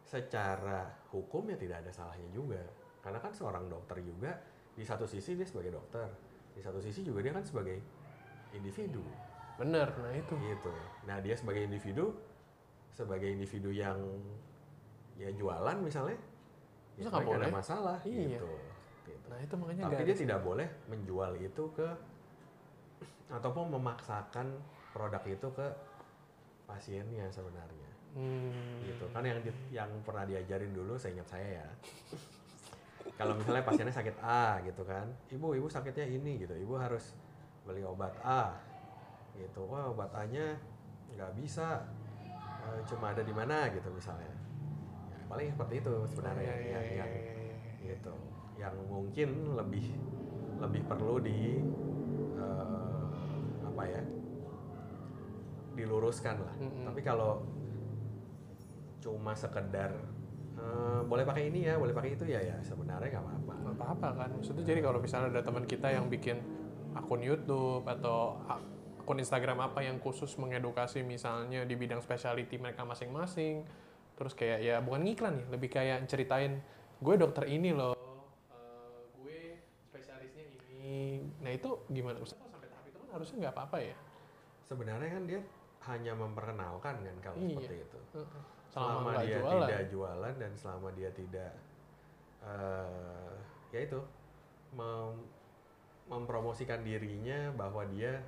[0.04, 2.60] secara hukum ya tidak ada salahnya juga.
[3.00, 4.30] Karena kan seorang dokter juga
[4.72, 6.06] di satu sisi dia sebagai dokter,
[6.52, 7.76] di satu sisi juga dia kan sebagai
[8.52, 9.02] individu
[9.54, 10.34] Bener, nah itu.
[10.36, 10.72] gitu.
[11.06, 12.10] Nah dia sebagai individu,
[12.90, 13.98] sebagai individu yang
[15.14, 16.18] ya jualan misalnya,
[16.94, 17.50] Masa ya nggak nggak ada boleh?
[17.50, 18.38] masalah Iya.
[18.38, 18.50] gitu.
[19.04, 19.26] Gitu.
[19.28, 21.88] Nah itu makanya Tapi dia tidak boleh menjual itu ke
[23.28, 24.46] ataupun memaksakan
[24.92, 25.66] produk itu ke
[26.64, 27.90] pasiennya sebenarnya.
[28.14, 31.68] Hmm, Gitu kan yang di- yang pernah diajarin dulu saya ingat saya ya.
[33.14, 37.14] Kalau misalnya pasiennya sakit A gitu kan, ibu ibu sakitnya ini gitu, ibu harus
[37.62, 38.54] beli obat A
[39.34, 39.66] gitu.
[39.66, 40.54] Wah obat A-nya
[41.14, 41.84] nggak bisa,
[42.64, 44.30] eh, cuma ada di mana gitu misalnya.
[45.10, 47.56] Ya, paling seperti itu sebenarnya Iya, iya, yang, iya, iya, iya.
[47.94, 48.14] gitu
[48.64, 49.86] yang mungkin lebih
[50.58, 51.60] lebih perlu di
[52.40, 53.04] eh,
[53.68, 54.02] apa ya
[55.76, 56.88] diluruskan lah Mm-mm.
[56.88, 57.44] tapi kalau
[59.04, 59.92] cuma sekedar
[60.56, 64.08] eh, boleh pakai ini ya boleh pakai itu ya ya sebenarnya nggak apa-apa Nggak apa-apa
[64.14, 64.30] kan.
[64.36, 66.36] Maksudnya jadi kalau misalnya ada teman kita yang bikin
[66.94, 73.64] akun YouTube atau akun Instagram apa yang khusus mengedukasi misalnya di bidang specialty mereka masing-masing,
[74.14, 76.60] terus kayak ya bukan ngiklan ya lebih kayak ceritain
[77.02, 77.96] gue dokter ini loh
[80.14, 83.96] spesialisnya ini nah itu gimana Ustaz kalau sampai tahap itu kan harusnya nggak apa-apa ya
[84.64, 85.40] Sebenarnya kan dia
[85.84, 87.52] hanya memperkenalkan kan kalau Iya.
[87.60, 87.98] seperti itu.
[88.08, 88.32] Selama,
[88.64, 91.52] selama dia jualan tidak jualan dan selama dia tidak
[92.40, 93.32] eh
[93.68, 94.00] ya itu
[94.72, 95.28] mem-
[96.06, 98.24] mempromosikan dirinya bahwa dia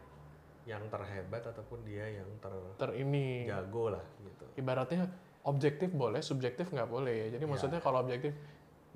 [0.64, 2.28] yang terhebat ataupun dia yang
[2.76, 4.44] ter ini terjago lah gitu.
[4.56, 5.08] ibaratnya
[5.42, 7.48] objektif boleh subjektif nggak boleh ya jadi Ya.
[7.48, 8.36] maksudnya kalau objektif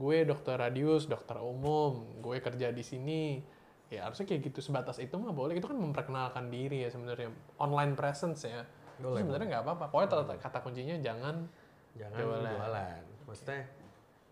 [0.00, 3.44] gue dokter radius dokter umum gue kerja di sini.
[3.92, 4.64] Ya harusnya kayak gitu.
[4.64, 5.60] Sebatas itu mah boleh.
[5.60, 7.28] Itu kan memperkenalkan diri ya sebenarnya.
[7.60, 8.64] Online presence ya.
[8.96, 9.84] Boleh, sebenarnya nggak apa-apa.
[9.92, 11.36] Pokoknya kata, kata kuncinya jangan
[11.98, 12.52] Jangan Jualan.
[12.54, 13.02] jualan.
[13.26, 13.60] Maksudnya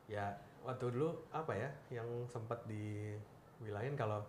[0.09, 0.27] ya
[0.63, 4.21] waktu dulu apa ya yang sempat dibilangin kalau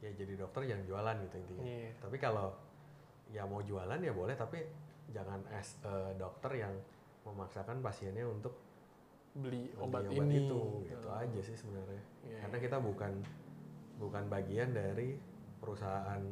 [0.00, 1.64] ya jadi dokter yang jualan gitu intinya.
[1.64, 1.90] Iya.
[2.00, 2.52] Tapi kalau
[3.32, 4.60] ya mau jualan ya boleh tapi
[5.12, 6.72] jangan as a dokter yang
[7.24, 8.52] memaksakan pasiennya untuk
[9.34, 11.18] beli beli obat, ini itu gitu Oh.
[11.18, 12.02] aja sih sebenarnya.
[12.22, 13.12] Iya, Karena kita bukan
[13.96, 15.18] bukan bagian dari
[15.58, 16.22] perusahaan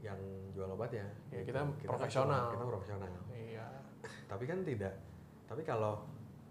[0.00, 1.06] yang jual obatnya.
[1.28, 1.50] Ya, gitu.
[1.50, 2.44] kita kan profesional.
[2.50, 3.10] kita profesional.
[3.30, 3.66] iya
[4.30, 4.94] tapi kan tidak
[5.44, 6.06] tapi kalau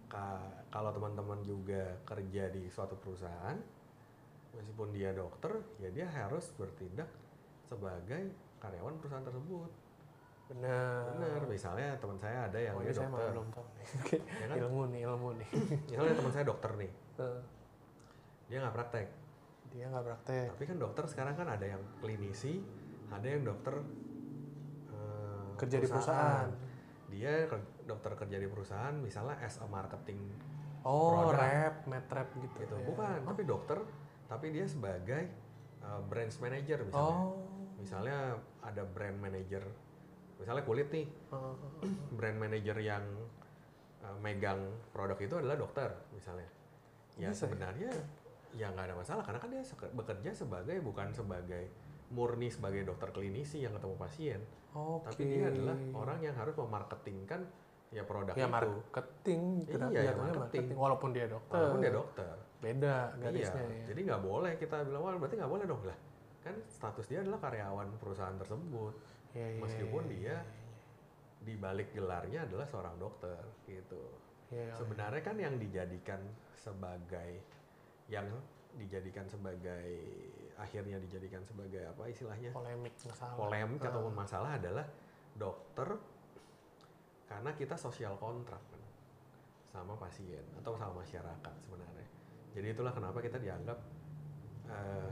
[0.06, 3.56] ka- kalau teman-teman juga kerja di suatu perusahaan
[4.52, 7.08] meskipun dia dokter ya dia harus bertindak
[7.64, 9.72] sebagai karyawan perusahaan tersebut
[10.50, 11.06] benar.
[11.14, 13.30] Benar misalnya teman saya ada yang oh, dia ini saya dokter.
[13.30, 13.86] belum tahu nih
[14.20, 14.58] Ya kan?
[14.66, 15.50] ilmu nih ilmu nih.
[15.94, 16.92] Misalnya teman saya dokter nih.
[18.50, 19.08] Dia nggak praktek.
[19.70, 20.48] Dia nggak praktek.
[20.58, 22.66] Tapi kan dokter sekarang kan ada yang klinisi
[23.10, 23.76] ada yang dokter
[24.94, 26.50] eh, kerja di perusahaan.
[27.10, 27.50] dia
[27.90, 30.22] dokter kerja di perusahaan misalnya as a marketing
[30.86, 31.42] oh Produk.
[31.42, 32.76] rep metrep gitu gitu.
[32.78, 32.86] ya.
[32.86, 33.82] bukan tapi dokter
[34.30, 35.26] tapi dia sebagai
[35.82, 37.18] uh, branch manager misalnya.
[37.18, 37.34] Oh.
[37.82, 39.66] Misalnya ada brand manager
[40.40, 41.54] misalnya kulit nih Oh,
[42.12, 43.04] brand manager yang
[44.00, 46.48] uh, megang produk itu adalah dokter misalnya.
[47.16, 47.40] Ya Bisa ya?
[47.46, 47.92] sebenarnya
[48.52, 51.70] ya nggak ada masalah karena kan dia bekerja sebagai bukan sebagai
[52.10, 54.42] murni sebagai dokter klinisi yang ketemu pasien.
[54.72, 57.42] Oke tapi dia adalah orang yang harus memarketingkan
[57.90, 58.50] ya produk ya itu.
[58.50, 60.66] marketing gerak- Iya, ya jatuhnya marketing.
[60.74, 61.54] walaupun dia dokter.
[61.54, 62.34] Walaupun dia dokter.
[62.60, 63.86] Beda Iya, garisnya ya.
[63.88, 65.82] jadi nggak boleh kita bilang wah berarti nggak boleh dong.
[65.84, 65.98] Lah.
[66.40, 68.94] Kan status dia adalah karyawan perusahaan tersebut,
[69.38, 70.38] Iya, iya, meskipun iya, dia
[71.40, 73.40] di balik gelarnya adalah seorang dokter
[73.70, 74.04] gitu.
[74.50, 74.76] iya, iya.
[74.76, 76.22] Sebenarnya kan yang dijadikan
[76.58, 77.40] sebagai
[78.10, 78.26] yang
[78.78, 79.86] dijadikan sebagai
[80.58, 84.86] akhirnya dijadikan sebagai apa istilahnya polemik masalah polemik ataupun masalah adalah
[85.34, 85.90] dokter
[87.30, 88.84] karena kita sosial kontrak kan,
[89.70, 92.08] sama pasien atau sama masyarakat sebenarnya.
[92.58, 93.78] Jadi itulah kenapa kita dianggap
[94.74, 95.10] eh,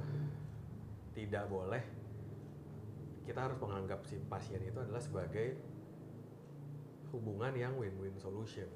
[1.14, 2.07] tidak boleh
[3.28, 5.60] kita harus menganggap si pasien itu adalah sebagai
[7.12, 8.68] hubungan yang win-win solution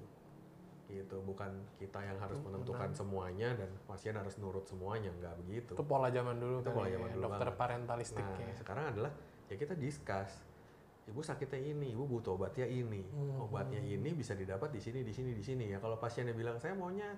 [0.91, 1.47] gitu bukan
[1.79, 6.35] kita yang harus menentukan semuanya dan pasien harus nurut semuanya nggak begitu itu pola zaman
[6.35, 7.59] dulu Itu pola ya, zaman dulu dokter banget.
[7.63, 8.55] parentalistik Nah, ya.
[8.59, 9.11] sekarang adalah
[9.47, 10.51] ya kita discuss.
[11.01, 13.01] Ibu sakitnya ini, ibu butuh obatnya ini.
[13.09, 13.41] Hmm.
[13.41, 15.65] Obatnya ini bisa didapat di sini, di sini, di sini.
[15.67, 17.09] Ya kalau pasiennya bilang saya maunya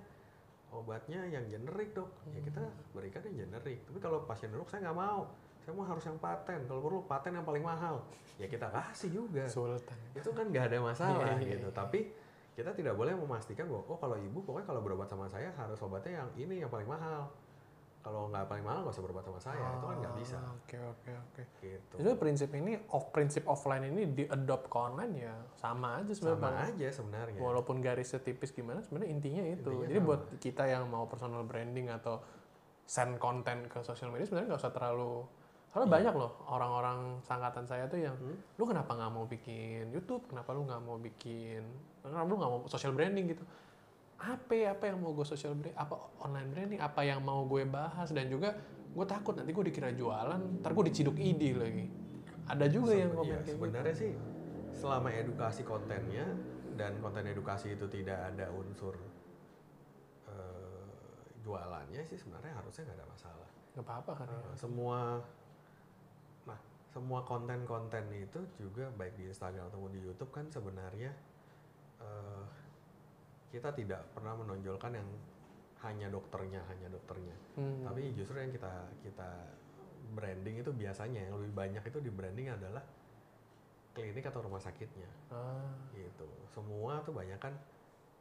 [0.72, 2.74] obatnya yang generik dok, ya kita Hmm.
[2.96, 3.84] berikan yang generik.
[3.86, 5.30] Tapi kalau pasien dok saya nggak mau,
[5.64, 6.60] saya mau harus yang paten.
[6.64, 8.04] Kalau perlu paten yang paling mahal,
[8.36, 9.48] ya kita kasih juga.
[9.48, 11.68] Sultan Itu kan nggak ada masalah Iya, iya, gitu.
[11.68, 11.74] iya.
[11.74, 12.00] Tapi
[12.54, 16.20] kita tidak boleh memastikan bahwa oh kalau ibu pokoknya kalau berobat sama saya harus obatnya
[16.20, 17.32] yang ini yang paling mahal.
[18.04, 20.36] Kalau nggak paling mahal nggak usah berobat sama saya, itu kan nggak bisa.
[20.36, 21.94] Ah, oke oke oke Gitu.
[21.96, 26.44] jadi prinsip ini off prinsip offline ini di adopt ke online ya sama aja sebenarnya
[26.44, 30.08] sama aja sebenarnya walaupun garisnya tipis gimana sebenarnya intinya itu Intinya jadi sama.
[30.12, 32.20] buat kita yang mau personal branding atau
[32.84, 35.24] send konten ke sosial media sebenarnya nggak usah terlalu
[35.74, 35.96] soalnya Iya.
[35.98, 38.38] banyak loh orang-orang sangkatan saya tuh yang Hmm?
[38.56, 40.22] lu kenapa nggak mau bikin YouTube?
[40.30, 41.66] Kenapa lu nggak mau bikin
[42.00, 43.34] kenapa lu nggak mau social branding?
[43.34, 43.42] Gitu.
[44.22, 46.80] Apa ya, apa yang mau gue social branding apa online branding?
[46.80, 48.14] Apa yang mau gue bahas?
[48.14, 48.54] Dan juga
[48.94, 51.90] gue takut nanti gue dikira jualan ntar gue diciduk ide lagi.
[52.46, 53.54] Ada juga yang komen iya, kayak gitu.
[53.58, 54.12] sebenarnya sih
[54.78, 56.26] selama edukasi kontennya
[56.78, 58.94] dan konten edukasi itu tidak ada unsur
[60.30, 60.86] eh,
[61.42, 63.50] jualannya sih sebenarnya harusnya nggak ada masalah.
[63.74, 64.38] Nggak apa-apa kan ya.
[64.38, 65.00] Eh, semua
[66.94, 71.10] semua konten-konten itu juga baik di Instagram ataupun di YouTube kan sebenarnya
[72.00, 72.44] eh,
[73.50, 75.10] kita tidak pernah menonjolkan yang
[75.82, 77.84] hanya dokternya hanya dokternya Hmm.
[77.84, 79.30] tapi justru yang kita kita
[80.12, 82.82] branding itu biasanya yang lebih banyak itu di branding adalah
[83.92, 87.54] klinik atau rumah sakitnya Ah, gitu semua tuh banyak kan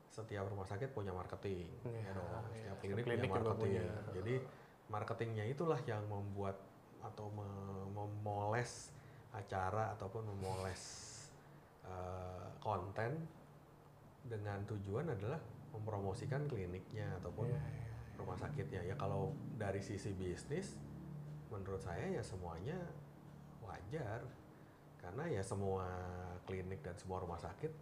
[0.07, 2.41] setiap rumah sakit punya marketing Iya, ya dong iya.
[2.43, 4.13] setiap Setiap klinik, klinik punya marketing punya.
[4.13, 4.35] jadi
[4.89, 6.57] marketingnya itulah yang membuat
[7.03, 8.91] atau me- memoles
[9.33, 10.83] acara ataupun memoles
[11.83, 13.17] eh, konten
[14.23, 15.41] dengan tujuan adalah
[15.75, 17.87] mempromosikan kliniknya ataupun Iya, iya.
[18.15, 18.81] rumah sakitnya.
[18.87, 20.79] Ya kalau dari sisi bisnis
[21.51, 22.79] menurut saya ya semuanya
[23.65, 24.23] wajar.
[25.03, 25.83] Karena ya semua
[26.47, 27.73] klinik dan semua rumah sakit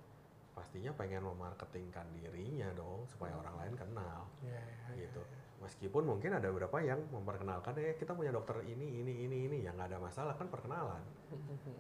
[0.57, 4.25] pastinya pengen memarketingkan dirinya dong supaya orang lain kenal.
[4.41, 5.21] Iya, iya, gitu
[5.61, 9.59] meskipun mungkin ada beberapa yang memperkenalkan ya kita punya dokter ini ini ini ini.
[9.65, 11.03] Yang nggak ada masalah kan perkenalan.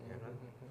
[0.08, 0.32] Ya kan?
[0.36, 0.64] Gitu.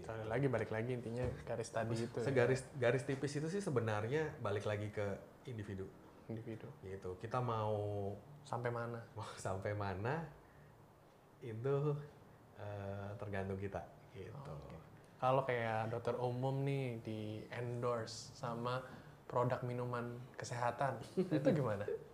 [0.00, 4.32] Sekali lagi balik lagi intinya garis tadi itu ya, segaris garis tipis itu sih sebenarnya
[4.40, 5.06] balik lagi ke
[5.48, 5.84] individu.
[6.30, 6.70] Individu.
[6.86, 7.18] gitu.
[7.18, 8.98] Kita mau Sampai mana?
[9.16, 10.24] mau sampai mana
[11.40, 11.96] itu
[12.60, 13.80] eh, tergantung kita.
[14.12, 14.56] Gitu.
[15.20, 17.20] Kalau kayak dokter umum nih di
[17.52, 18.80] endorse sama
[19.28, 21.84] produk minuman kesehatan, itu gimana?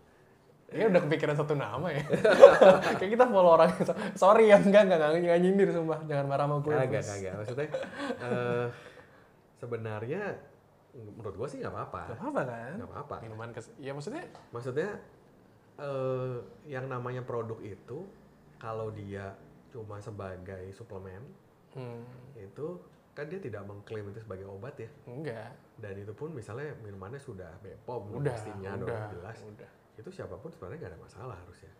[0.75, 2.03] Ya udah kepikiran satu nama ya.
[2.99, 3.71] Kayak kita follow orang.
[4.19, 6.03] Sorry ya, enggak, enggak, enggak, enggak nyindir sumpah.
[6.11, 6.75] Jangan marah sama gue.
[6.75, 7.11] kagak please.
[7.15, 7.69] kagak maksudnya
[8.19, 8.67] eh,
[9.63, 10.23] sebenarnya
[10.97, 12.73] menurut gua sih nggak apa-apa Gak apa-apa kan?
[12.81, 13.67] nggak apa-apa Minuman kes...
[13.77, 14.91] Ya maksudnya, maksudnya
[15.77, 18.09] eh, yang namanya produk itu
[18.57, 19.37] kalau dia
[19.69, 21.21] cuma sebagai suplemen
[21.77, 22.03] hmm,
[22.41, 22.81] itu
[23.13, 25.53] kan dia tidak mengklaim itu sebagai obat ya enggak.
[25.81, 29.71] dan itu pun misalnya minumannya sudah BPOM Udah, pastinya udah, dong jelas udah.
[29.97, 31.73] Itu siapa pun sebenarnya nggak ada masalah harusnya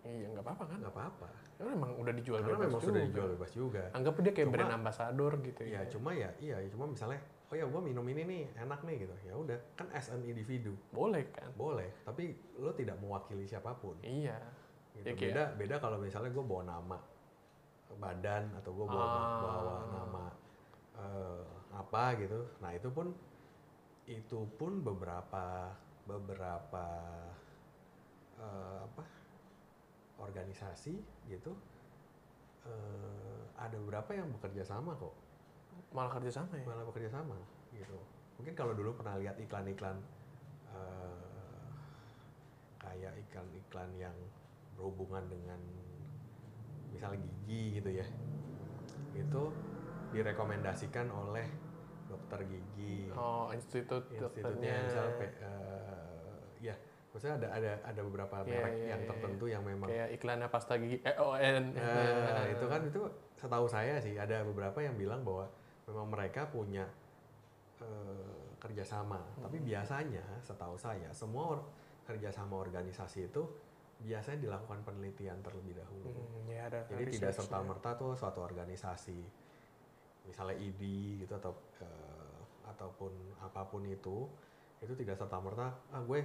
[0.00, 0.78] Iya, nggak apa-apa kan?
[0.78, 2.86] nggak apa-apa Karena memang udah dijual karena bebas memang juga.
[2.86, 5.80] sudah dijual bebas juga Anggap dia kayak Cuma- brand ambassador gitu ya ya.
[5.86, 9.14] cuma ya iya ya cuma misalnya oh ya gua minum ini nih enak nih gitu
[9.22, 11.50] ya udah kan as an individu Boleh kan?
[11.52, 14.38] boleh tapi lo tidak mewakili siapa pun Iya.
[14.94, 15.02] gitu.
[15.02, 16.98] Ya, kayak- beda beda kalau misalnya gue bawa nama
[17.90, 19.40] badan atau gue bawa, Ah.
[19.40, 20.24] bawa nama
[20.94, 23.10] eh, apa gitu nah itu pun
[24.04, 25.74] itu pun beberapa
[26.08, 26.86] beberapa
[28.40, 29.04] eh, apa
[30.18, 30.96] organisasi
[31.28, 31.52] gitu
[32.64, 35.12] eh, ada beberapa yang bekerja sama kok.
[35.92, 36.64] Malah kerja sama ya.
[36.64, 37.36] malah bekerja sama
[37.76, 38.00] gitu.
[38.40, 40.00] Mungkin kalau dulu pernah lihat iklan-iklan
[40.72, 41.68] eh,
[42.80, 44.16] kayak iklan-iklan yang
[44.80, 45.60] berhubungan dengan
[46.88, 48.06] misalnya gigi gitu ya.
[49.12, 49.52] Itu
[50.16, 51.67] direkomendasikan oleh
[52.08, 56.74] dokter gigi Oh, institut institutnya misalnya P- eh, ya
[57.08, 60.48] maksudnya ada ada ada beberapa Iya, merek iya, yang iya, tertentu yang memang Kayak iklannya
[60.48, 61.62] pasta gigi EON.
[61.76, 63.02] Nah, itu kan itu
[63.36, 65.46] setahu saya sih ada beberapa yang bilang bahwa
[65.86, 66.84] memang mereka punya
[67.80, 69.22] eh, kerjasama.
[69.38, 71.66] Tapi biasanya setahu saya semua or-
[72.04, 73.44] kerjasama organisasi itu
[73.98, 76.08] biasanya dilakukan penelitian terlebih dahulu.
[76.08, 79.18] Hmm, ya ada Jadi tidak serta merta tuh suatu organisasi,
[80.28, 80.82] misalnya ID
[81.24, 82.38] gitu atau eh,
[82.68, 83.10] ataupun
[83.40, 84.28] apa pun itu,
[84.78, 86.20] itu tidak serta merta ah gue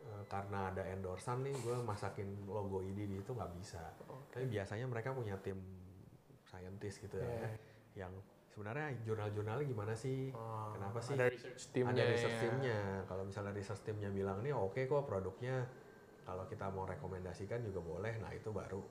[0.00, 3.84] eh, karena ada endorsan nih gue masakin logo ID di itu nggak bisa.
[4.32, 5.60] Tapi biasanya mereka punya tim
[6.48, 7.50] scientist gitu ya, Iya.
[8.08, 8.12] yang
[8.50, 10.34] sebenarnya jurnal-jurnalnya gimana sih?
[10.34, 11.14] Oh, Kenapa sih?
[11.14, 11.94] Ada research timnya.
[11.94, 12.82] ada research ya.
[13.06, 15.68] Kalau misalnya research timnya bilang nih oke kok produknya,
[16.26, 18.18] kalau kita mau rekomendasikan juga boleh.
[18.18, 18.82] Nah itu baru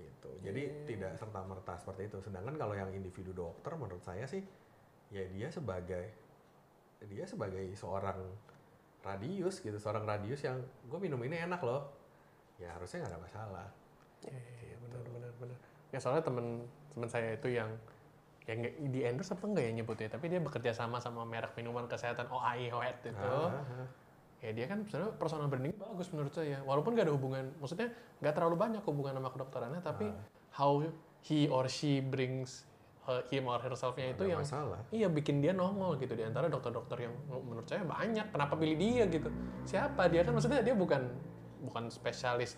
[0.00, 0.30] gitu.
[0.40, 2.18] Jadi tidak serta merta seperti itu.
[2.24, 4.40] Sedangkan kalau yang individu dokter menurut saya sih,
[5.12, 6.10] ya dia sebagai
[7.08, 8.20] dia sebagai seorang
[9.00, 11.88] radius gitu, seorang radius yang gue minum ini enak loh.
[12.60, 13.68] Ya harusnya nggak ada masalah.
[14.28, 15.58] Iya, iya, iya, benar benar benar.
[15.90, 17.72] Ya soalnya temen temen saya itu yang
[18.44, 21.86] yang nggak- di endorse apa enggak ya nyebutnya, tapi dia bekerja sama sama merek minuman
[21.88, 23.16] kesehatan OAI Hoet itu.
[23.16, 23.88] Ah, ah.
[24.40, 26.64] Ya dia kan sebenarnya personal branding bagus menurut saya.
[26.64, 27.92] Walaupun gak ada hubungan, maksudnya
[28.24, 30.16] nggak terlalu banyak hubungan sama kedokterannya, tapi Ah.
[30.56, 30.80] how
[31.20, 32.64] he or she brings
[33.04, 34.80] uh, him or herself-nya itu yang masalah.
[34.88, 38.32] Iya bikin dia nongol gitu di antara dokter-dokter yang menurut saya banyak.
[38.32, 39.28] Kenapa pilih dia gitu?
[39.68, 41.04] Siapa dia kan maksudnya dia bukan
[41.60, 42.56] bukan spesialis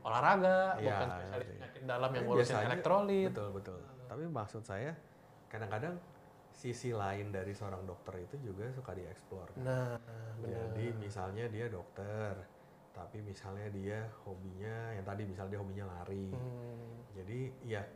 [0.00, 1.52] olahraga, Iya, bukan spesialis iya.
[1.60, 3.28] penyakit dalam yang ngurusin elektrolit.
[3.36, 3.78] Betul betul.
[4.08, 4.96] Tapi maksud saya
[5.52, 6.00] kadang-kadang
[6.58, 9.62] sisi lain dari seorang dokter itu juga suka dieksplor.
[9.62, 9.94] Nah,
[10.42, 10.74] benar.
[10.74, 12.34] Jadi misalnya dia dokter,
[12.90, 16.34] tapi misalnya dia hobinya yang tadi misalnya dia hobinya lari.
[16.34, 17.86] Hmm, Jadi ya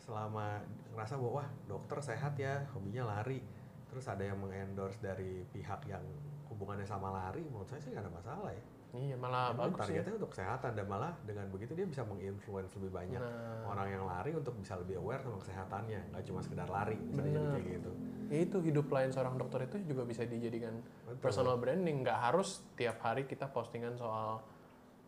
[0.00, 0.64] selama
[0.96, 3.44] ngerasa bahwa wah dokter sehat ya hobinya lari,
[3.92, 6.00] terus ada yang mengendorse dari pihak yang
[6.48, 8.64] hubungannya sama lari, menurut saya sih nggak ada masalah ya.
[8.90, 9.84] Iya malah Karena bagus ya.
[9.84, 14.04] targetnya untuk kesehatan dan malah dengan begitu dia bisa menginfluence lebih banyak Nah, orang yang
[14.04, 17.52] lari untuk bisa lebih aware sama kesehatannya, nggak cuma sekedar lari misalnya Bener.
[17.54, 17.90] kayak gitu.
[18.28, 21.20] ya itu hidup lain seorang dokter itu juga bisa dijadikan Betul.
[21.20, 22.00] personal branding.
[22.00, 24.40] Nggak harus tiap hari kita postingan soal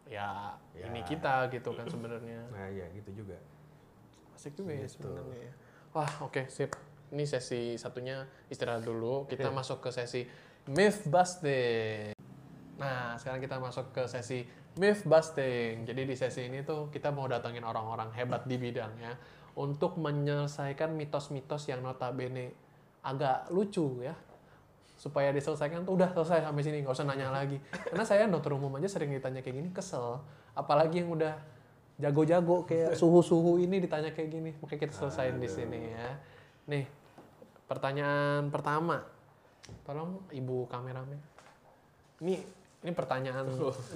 [0.07, 0.85] ya, Ya.
[0.87, 2.41] ini kita gitu kan sebenarnya.
[2.53, 3.41] Nah ya gitu juga.
[4.33, 5.01] Asik juga ya Gitu.
[5.01, 5.53] sebenarnya ya.
[5.93, 6.77] Wah, oke, sip.
[7.11, 9.25] Ini sesi satunya istirahat dulu.
[9.25, 10.23] Kita masuk ke sesi
[10.67, 12.13] myth busting.
[12.81, 14.49] Nah, sekarang kita masuk ke sesi
[14.81, 15.85] myth busting.
[15.85, 19.21] Jadi di sesi ini tuh kita mau datangin orang-orang hebat di bidangnya
[19.53, 22.57] untuk menyelesaikan mitos-mitos yang notabene
[23.05, 24.17] agak lucu ya.
[25.01, 27.57] supaya diselesaikan tuh udah selesai sampai sini nggak usah nanya lagi.
[27.89, 30.21] Karena saya dokter umum aja sering ditanya kayak gini kesel.
[30.53, 31.41] Apalagi yang udah
[31.97, 34.53] jago-jago kayak suhu-suhu ini ditanya kayak gini.
[34.61, 36.21] Makanya kita selesaiin di sini ya.
[36.69, 36.85] Nih
[37.65, 39.01] pertanyaan pertama.
[39.89, 41.17] Tolong ibu kameramen.
[42.21, 43.47] Ini ini pertanyaan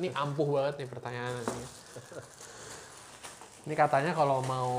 [0.01, 1.67] ini ampuh banget nih pertanyaan ini
[3.65, 4.73] ini katanya kalau mau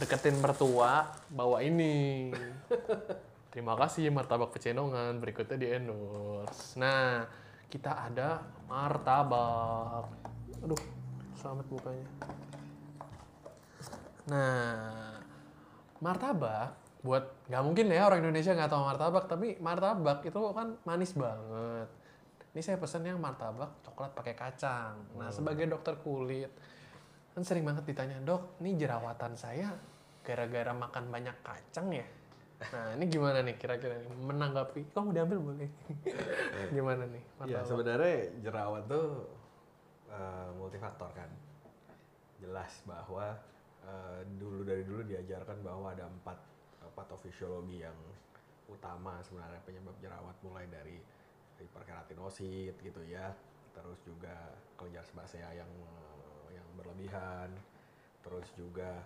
[0.00, 2.32] deketin mertua bawa ini
[3.50, 6.78] Terima kasih martabak pecenongan berikutnya di endorse.
[6.78, 7.26] Nah,
[7.66, 8.38] kita ada
[8.70, 10.06] martabak.
[10.62, 10.78] Aduh,
[11.34, 12.06] selamat bukanya.
[14.30, 15.18] Nah,
[15.98, 21.10] martabak buat nggak mungkin ya orang Indonesia nggak tahu martabak, tapi martabak itu kan manis
[21.18, 21.90] banget.
[22.50, 24.98] Ini saya pesen yang martabak coklat pakai kacang.
[25.14, 26.50] Nah, sebagai dokter kulit
[27.30, 29.70] kan sering banget ditanya, "Dok, ini jerawatan saya
[30.26, 32.06] gara-gara makan banyak kacang ya?"
[32.60, 34.92] Nah, ini gimana nih kira-kira nih menanggapi?
[34.92, 35.70] Kok mau diambil boleh?
[36.76, 37.22] gimana nih?
[37.22, 37.66] Ya martabak?
[37.70, 39.06] sebenarnya jerawat tuh
[40.10, 41.30] eh, multifaktor kan.
[42.42, 43.38] Jelas bahwa
[43.86, 46.38] eh, dulu dari dulu diajarkan bahwa ada empat
[46.82, 47.96] eh, patofisiologi yang
[48.68, 51.00] utama sebenarnya penyebab jerawat mulai dari
[51.60, 53.30] hiperkeratinosit gitu ya,
[53.76, 54.34] terus juga
[54.74, 55.70] kelenjar sebasea yang
[56.50, 57.52] yang berlebihan,
[58.24, 59.00] terus juga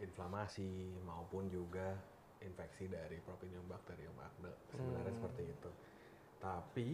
[0.00, 1.94] inflamasi maupun juga
[2.42, 5.70] infeksi dari Propinium Bacterium acne sebenarnya seperti itu.
[6.42, 6.88] Tapi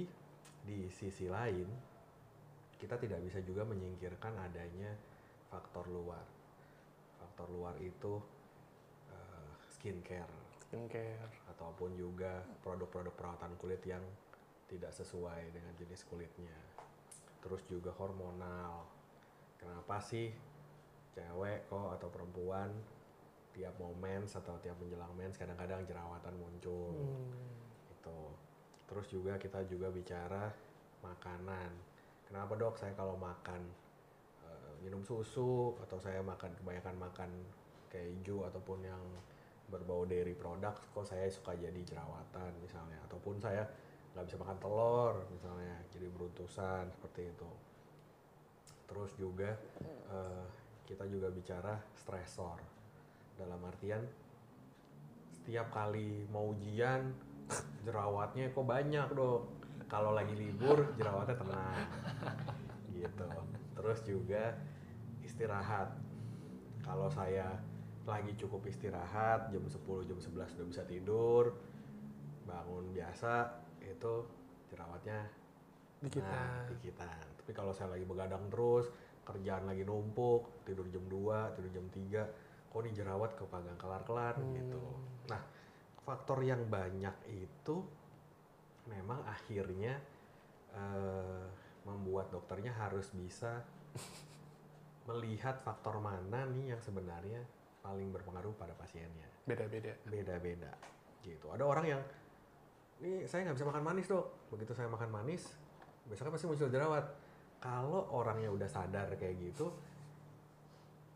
[0.68, 1.68] di sisi lain
[2.76, 4.92] kita tidak bisa juga menyingkirkan adanya
[5.48, 6.22] faktor luar.
[7.16, 8.20] Faktor luar itu
[9.10, 10.36] eh, skincare
[10.68, 11.48] Skincare.
[11.56, 14.04] ataupun juga produk-produk perawatan kulit yang
[14.68, 16.54] tidak sesuai dengan jenis kulitnya.
[17.40, 18.84] Terus juga hormonal.
[19.58, 20.30] Kenapa sih
[21.16, 22.70] cewek kok atau perempuan
[23.56, 26.94] tiap mau mens atau tiap menjelang mens kadang-kadang jerawatan muncul.
[27.90, 28.20] Itu.
[28.86, 30.52] Terus juga kita juga bicara
[31.02, 31.72] makanan.
[32.28, 33.64] Kenapa dok saya kalau makan
[34.44, 37.30] eh, minum susu atau saya makan kebanyakan makan
[37.88, 39.00] keju ataupun yang
[39.68, 43.68] berbau dairy product kok saya suka jadi jerawatan misalnya ataupun saya
[44.18, 45.78] nggak bisa makan telur misalnya.
[45.94, 47.50] Jadi beruntusan seperti itu.
[48.90, 49.54] Terus juga
[50.10, 50.44] eh,
[50.90, 52.58] kita juga bicara stresor.
[53.38, 54.02] Dalam artian
[55.38, 57.14] setiap kali mau ujian
[57.86, 59.54] jerawatnya kok banyak dok?
[59.86, 61.86] Kalau lagi libur jerawatnya tenang.
[62.90, 63.30] Gitu.
[63.78, 64.58] Terus juga
[65.22, 65.94] istirahat.
[66.82, 67.54] Kalau saya
[68.02, 69.78] lagi cukup istirahat jam 10
[70.10, 71.54] jam 11 sudah bisa tidur
[72.48, 73.67] bangun biasa
[73.98, 74.14] itu
[74.70, 75.26] jerawatnya
[75.98, 76.30] Dikitan.
[76.30, 78.86] nah, dikitan tapi kalau saya lagi begadang terus
[79.26, 84.80] kerjaan lagi numpuk tidur jam 2 tidur jam 3 kok nih jerawat kepagang kelar-kelar gitu.
[85.32, 85.40] Nah
[86.04, 87.84] faktor yang banyak itu
[88.88, 89.96] memang akhirnya
[90.72, 91.44] eh,
[91.88, 93.64] membuat dokternya harus bisa
[95.08, 97.40] melihat faktor mana nih yang sebenarnya
[97.80, 99.24] paling berpengaruh pada pasiennya.
[99.48, 99.96] Beda-beda.
[100.04, 100.72] beda-beda
[101.24, 101.48] gitu.
[101.48, 102.02] Ada orang yang
[102.98, 104.26] ini saya nggak bisa makan manis dok.
[104.50, 105.42] Begitu saya makan manis
[106.08, 107.04] besoknya pasti muncul jerawat.
[107.58, 109.70] Kalau orangnya udah sadar kayak gitu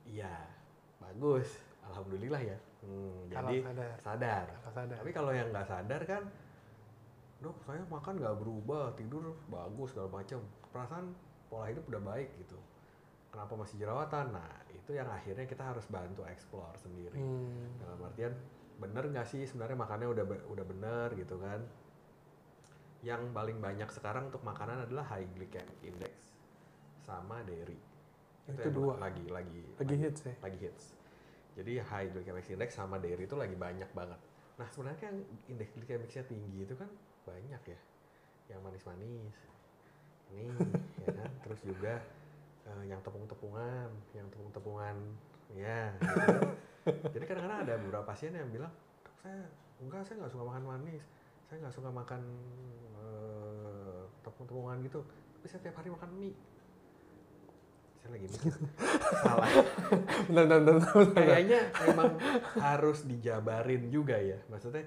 [0.07, 0.33] ya
[0.99, 1.47] bagus.
[1.83, 2.59] Alhamdulillah ya.
[2.83, 3.91] Hmm, Kalau jadi sadar.
[4.03, 4.47] sadar.
[4.63, 4.97] Kalau sadar.
[4.99, 6.23] tapi kalau yang nggak sadar kan
[7.43, 10.39] dok saya makan nggak berubah tidur bagus segala macam.
[10.71, 11.11] Perasaan
[11.51, 12.59] pola hidup udah baik gitu.
[13.35, 14.31] Kenapa masih jerawatan?
[14.35, 17.19] Nah itu yang akhirnya kita harus bantu explore sendiri.
[17.19, 17.79] Hmm.
[17.83, 18.35] dalam artian
[18.83, 21.63] bener nggak sih sebenarnya makannya udah udah bener gitu kan?
[23.03, 26.35] Yang paling banyak sekarang untuk makanan adalah high glycemic index
[27.03, 27.79] sama dairy.
[28.47, 28.95] Itu yang dua.
[28.99, 30.35] lagi lagi Lagi hits ya.
[30.43, 30.85] lagi hits.
[31.55, 34.19] Jadi high glycemic index sama dairy itu lagi banyak banget.
[34.59, 35.15] Nah sebenarnya kan
[35.51, 36.91] indeks glikemiknya tinggi itu kan
[37.27, 37.81] banyak ya.
[38.51, 39.35] Yang manis-manis
[40.33, 40.47] ini
[41.07, 41.31] ya kan?
[41.47, 41.95] Terus juga
[42.67, 44.97] eh, yang tepung-tepungan yang tepung-tepungan
[45.57, 46.39] ya gitu.
[47.15, 48.73] jadi kadang-kadang ada beberapa pasien yang bilang
[49.05, 49.43] dok saya
[49.83, 51.05] enggak saya nggak suka makan manis
[51.47, 52.21] saya nggak suka makan
[52.97, 55.01] eh, tepung-tepungan gitu
[55.39, 56.35] tapi saya tiap hari makan mie
[58.03, 58.53] saya lagi mikir
[59.23, 59.49] salah
[60.27, 61.23] Bentar, bentar, bentar, bentar.
[61.23, 62.13] kayaknya memang
[62.59, 64.83] harus dijabarin juga ya maksudnya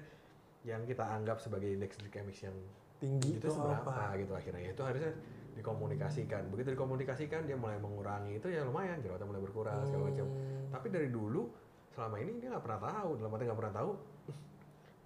[0.66, 2.56] yang kita anggap sebagai indeks glikemik yang
[2.96, 4.16] Tinggi itu itu seberapa apa?
[4.20, 5.12] gitu akhirnya itu harusnya
[5.56, 10.68] dikomunikasikan begitu dikomunikasikan dia mulai mengurangi itu ya lumayan jerawatnya mulai berkurang segala macam Hmm.
[10.68, 11.48] tapi dari dulu
[11.90, 13.90] selama ini dia nggak pernah tahu dalam arti nggak pernah tahu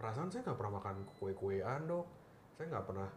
[0.00, 2.06] perasaan saya nggak pernah makan kue-kuean dok
[2.58, 3.08] saya nggak pernah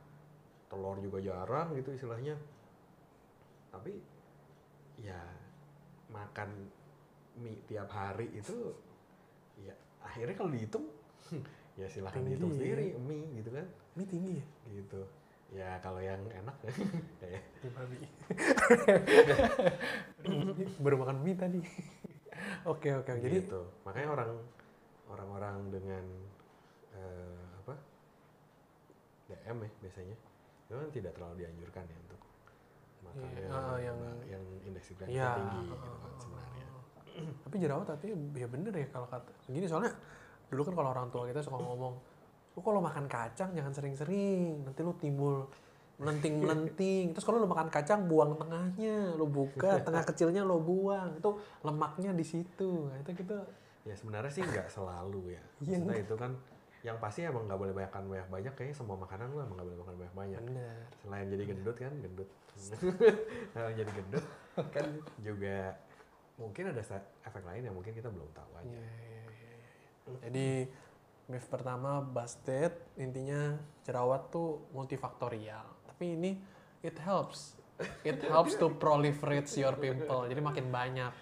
[0.70, 2.36] telur juga jarang gitu istilahnya
[3.74, 3.98] tapi
[5.02, 5.18] ya
[6.14, 6.50] makan
[7.42, 8.54] mie tiap hari itu
[9.58, 9.74] ya
[10.06, 10.86] akhirnya kalau dihitung
[11.82, 12.58] ya silahkan dihitung ya.
[12.62, 14.46] sendiri mie gitu kan Mie tinggi ya?
[14.82, 15.02] gitu
[15.54, 16.58] ya kalau yang enak
[17.22, 17.40] ya
[17.70, 17.98] babi.
[20.80, 21.60] Baru makan mie tadi.
[22.66, 23.22] Oke oke oke.
[23.22, 24.32] jadi gitu makanya orang
[25.06, 26.04] orang-orang dengan
[26.92, 27.74] eh, apa
[29.30, 30.16] DM ya biasanya
[30.64, 32.22] itu kan tidak terlalu dianjurkan ya untuk
[33.04, 35.30] makan Iya, yang, ah, yang- yang indeks glikemia Iya.
[35.38, 36.66] tinggi gitu kan sebenarnya
[37.44, 39.94] tapi jerawat tapi ya bener ya kalau kata gini soalnya
[40.50, 41.94] dulu kan kalau orang tua kita suka ngomong
[42.54, 45.50] lu kalau makan kacang jangan sering-sering nanti lu timbul
[46.02, 51.18] melenting melenting terus kalau lu makan kacang buang tengahnya lu buka tengah kecilnya lu buang.
[51.18, 52.90] Itu lemaknya di situ.
[52.90, 53.38] Nah, itu gitu.
[53.84, 55.44] Ya sebenarnya sih nggak selalu ya.
[55.64, 56.32] Iya, maksudnya itu kan
[56.84, 59.80] yang pasti emang nggak boleh makan banyak banyak kayaknya semua makanan lu emang nggak boleh
[59.80, 60.42] makan banyak banyak.
[60.44, 62.30] Bener selain jadi gendut kan gendut.
[63.54, 64.26] Selain jadi gendut
[64.74, 64.88] kan.
[65.24, 65.58] juga
[66.34, 66.82] mungkin ada
[67.24, 68.66] efek lain yang mungkin kita belum tahu aja.
[68.66, 70.20] Iya, iya, iya, iya.
[70.28, 70.48] Jadi
[71.28, 73.56] myth pertama busted intinya
[73.88, 75.64] jerawat tuh multifaktorial.
[75.88, 76.32] Tapi ini
[76.84, 77.56] it helps.
[78.06, 80.30] It helps to proliferate your pimple.
[80.30, 81.14] Jadi makin banyak.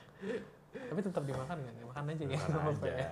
[0.72, 1.74] Tapi tetap dimakan kan?
[1.92, 2.40] Makan aja ya.
[2.40, 2.92] Makan aja.
[2.92, 3.10] ya.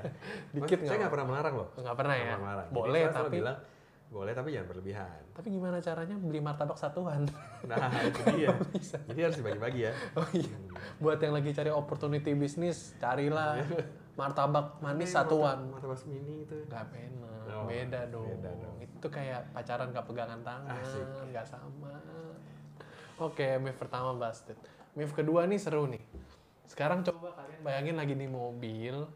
[0.56, 2.34] Dikit saya nggak pernah melarang loh Nggak pernah ya.
[2.40, 2.68] Melarang.
[2.72, 3.58] Jadi Boleh selalu tapi bilang
[4.10, 7.30] boleh tapi jangan berlebihan tapi gimana caranya beli martabak satuan?
[7.70, 8.58] nah itu dia
[9.06, 10.58] jadi harus dibagi-bagi ya Oh iya.
[10.98, 13.62] Buat yang lagi cari opportunity bisnis, carilah
[14.20, 15.72] martabak manis satuan.
[15.72, 18.28] martabak mini itu Gak enak, Oh, beda dong.
[18.28, 18.76] beda dong.
[18.84, 21.07] Itu kayak pacaran gak pegangan tangan, Asik.
[21.32, 21.95] gak sama.
[23.20, 24.59] Oke, myth pertama busted.
[24.95, 26.03] Myth kedua nih seru nih.
[26.67, 29.07] Sekarang coba kalian bayangin lagi di mobil,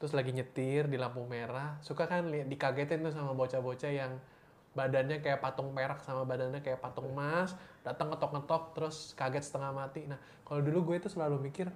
[0.00, 4.16] terus lagi nyetir di lampu merah, suka kan lihat dikagetin tuh sama bocah-bocah yang
[4.70, 10.06] badannya kayak patung perak sama badannya kayak patung emas, datang ngetok-ngetok terus kaget setengah mati.
[10.06, 11.66] Nah, kalau dulu gue itu selalu mikir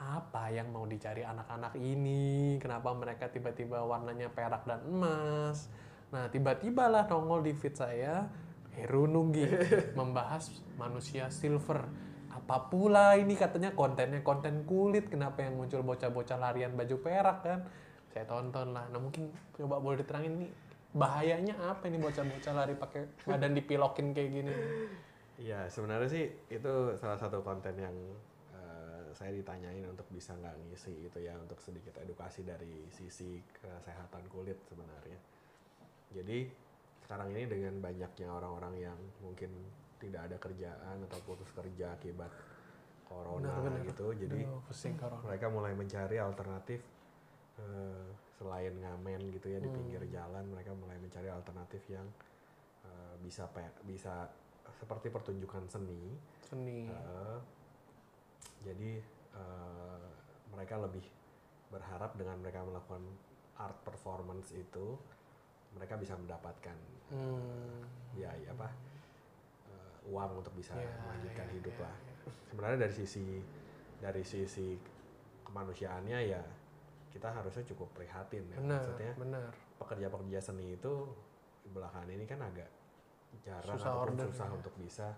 [0.00, 2.56] apa yang mau dicari anak-anak ini?
[2.56, 5.68] Kenapa mereka tiba-tiba warnanya perak dan emas?
[6.08, 8.24] Nah, tiba-tiba lah nongol di feed saya
[8.72, 9.44] Heru Nugi
[10.00, 10.48] membahas
[10.80, 11.84] manusia silver.
[12.32, 17.60] Apa pula ini katanya kontennya konten kulit, kenapa yang muncul bocah-bocah larian baju perak kan?
[18.08, 18.88] Saya tonton lah.
[18.88, 20.50] Nah, mungkin coba boleh diterangin nih
[20.90, 24.54] bahayanya apa ini bocah-bocah lari pakai badan dipilokin kayak gini?
[25.36, 27.94] Iya, sebenarnya sih itu salah satu konten yang
[29.20, 34.56] saya ditanyain untuk bisa nggak ngisi itu ya untuk sedikit edukasi dari sisi kesehatan kulit
[34.64, 35.20] sebenarnya.
[36.16, 36.48] Jadi
[37.04, 39.52] sekarang ini dengan banyaknya orang-orang yang mungkin
[40.00, 42.32] tidak ada kerjaan atau putus kerja akibat
[43.04, 43.88] corona Benar, benar.
[43.92, 44.40] gitu, jadi
[44.96, 45.20] corona.
[45.28, 46.80] mereka mulai mencari alternatif
[47.60, 48.06] eh,
[48.40, 52.08] selain ngamen gitu ya di pinggir jalan mereka mulai mencari alternatif yang
[52.88, 53.44] eh, bisa
[53.84, 54.24] bisa
[54.80, 56.16] seperti pertunjukan seni
[56.48, 56.88] Seni.
[56.88, 57.38] eh,
[58.60, 58.90] jadi
[59.32, 60.08] eh,
[60.50, 61.04] mereka lebih
[61.68, 63.02] berharap dengan mereka melakukan
[63.56, 64.96] art performance itu
[65.70, 66.76] mereka bisa mendapatkan
[67.10, 67.82] Hmm.
[68.14, 68.70] ya ya apa
[69.66, 71.96] eh, uang untuk bisa Ya, melanjutkan ya, hidup ya, lah
[72.46, 73.24] sebenarnya dari sisi
[73.98, 74.78] dari sisi
[75.42, 76.38] kemanusiaannya ya
[77.10, 79.50] kita harusnya cukup prihatin ya Benar, maksudnya benar.
[79.82, 80.92] pekerja-pekerja seni itu
[81.68, 82.70] belakangan ini kan agak
[83.42, 84.54] jarang Susah order, susah ya.
[84.54, 85.08] untuk bisa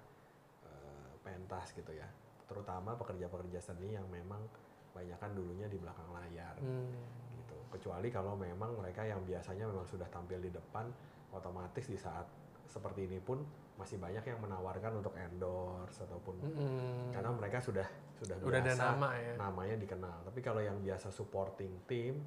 [0.65, 2.09] eh, pentas gitu ya
[2.53, 4.45] terutama pekerja-pekerja seni yang memang
[4.93, 6.93] banyakkan dulunya di belakang layar Hmm.
[7.35, 10.85] gitu kecuali kalau memang mereka yang biasanya memang sudah tampil di depan
[11.31, 12.29] otomatis di saat
[12.63, 13.41] seperti ini pun
[13.75, 17.09] masih banyak yang menawarkan untuk endorse ataupun Mm-mm.
[17.11, 19.33] karena mereka sudah sudah Udah ada biasa nama ya.
[19.35, 22.21] namanya dikenal tapi kalau yang biasa supporting team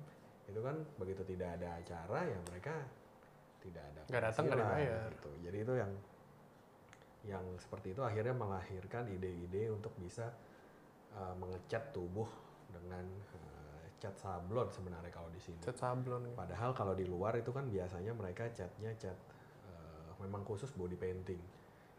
[0.45, 2.73] itu kan begitu tidak ada acara ya mereka
[3.59, 5.09] tidak ada Nggak datang, nggak dibayar.
[5.11, 5.29] gitu.
[5.41, 5.91] jadi itu yang
[7.25, 10.29] yang seperti itu akhirnya melahirkan ide-ide untuk bisa
[11.17, 12.29] uh, mengecat tubuh
[12.69, 13.65] dengan uh,
[13.97, 16.37] cat sablon sebenarnya kalau di sini Cat sablon.
[16.37, 19.17] Padahal kalau di luar itu kan biasanya mereka catnya cat
[19.65, 21.39] eh, memang khusus body painting.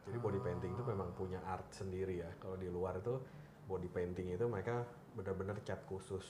[0.06, 2.30] Jadi body painting itu memang punya art sendiri ya.
[2.38, 3.18] Kalau di luar itu
[3.66, 4.86] body painting itu mereka
[5.18, 6.22] benar-benar cat khusus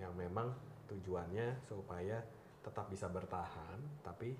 [0.00, 0.48] yang memang
[0.88, 2.22] tujuannya supaya
[2.64, 4.32] tetap bisa bertahan tapi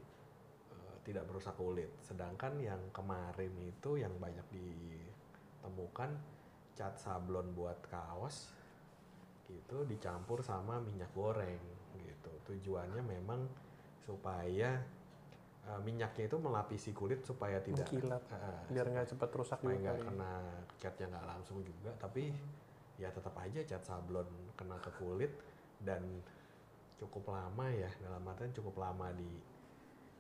[1.05, 1.93] tidak merusak kulit.
[2.01, 6.11] Sedangkan yang kemarin itu yang banyak ditemukan
[6.75, 8.51] cat sablon buat kaos
[9.47, 11.61] gitu dicampur sama minyak goreng
[11.95, 13.47] gitu tujuannya memang
[14.03, 14.83] supaya
[15.71, 18.23] uh, minyaknya itu melapisi kulit supaya tidak Mengkilat.
[18.35, 20.09] uh, Biar nggak cepat rusak supaya juga nggak kali.
[20.11, 20.33] kena
[20.81, 22.35] catnya nggak langsung juga tapi
[22.99, 24.29] ya tetap aja cat sablon
[24.59, 25.33] kena ke kulit
[25.83, 26.03] dan
[26.99, 29.29] cukup lama ya dalam artian cukup lama di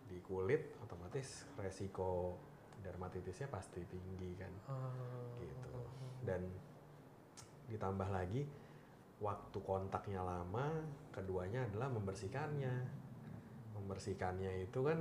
[0.08, 2.36] di kulit otomatis resiko
[2.84, 4.52] dermatitisnya pasti tinggi kan.
[4.68, 4.92] Ah.
[5.40, 5.80] gitu.
[6.24, 6.42] Dan
[7.72, 8.44] ditambah lagi
[9.24, 12.74] waktu kontaknya lama keduanya adalah membersihkannya.
[13.74, 15.00] Membersihkannya itu kan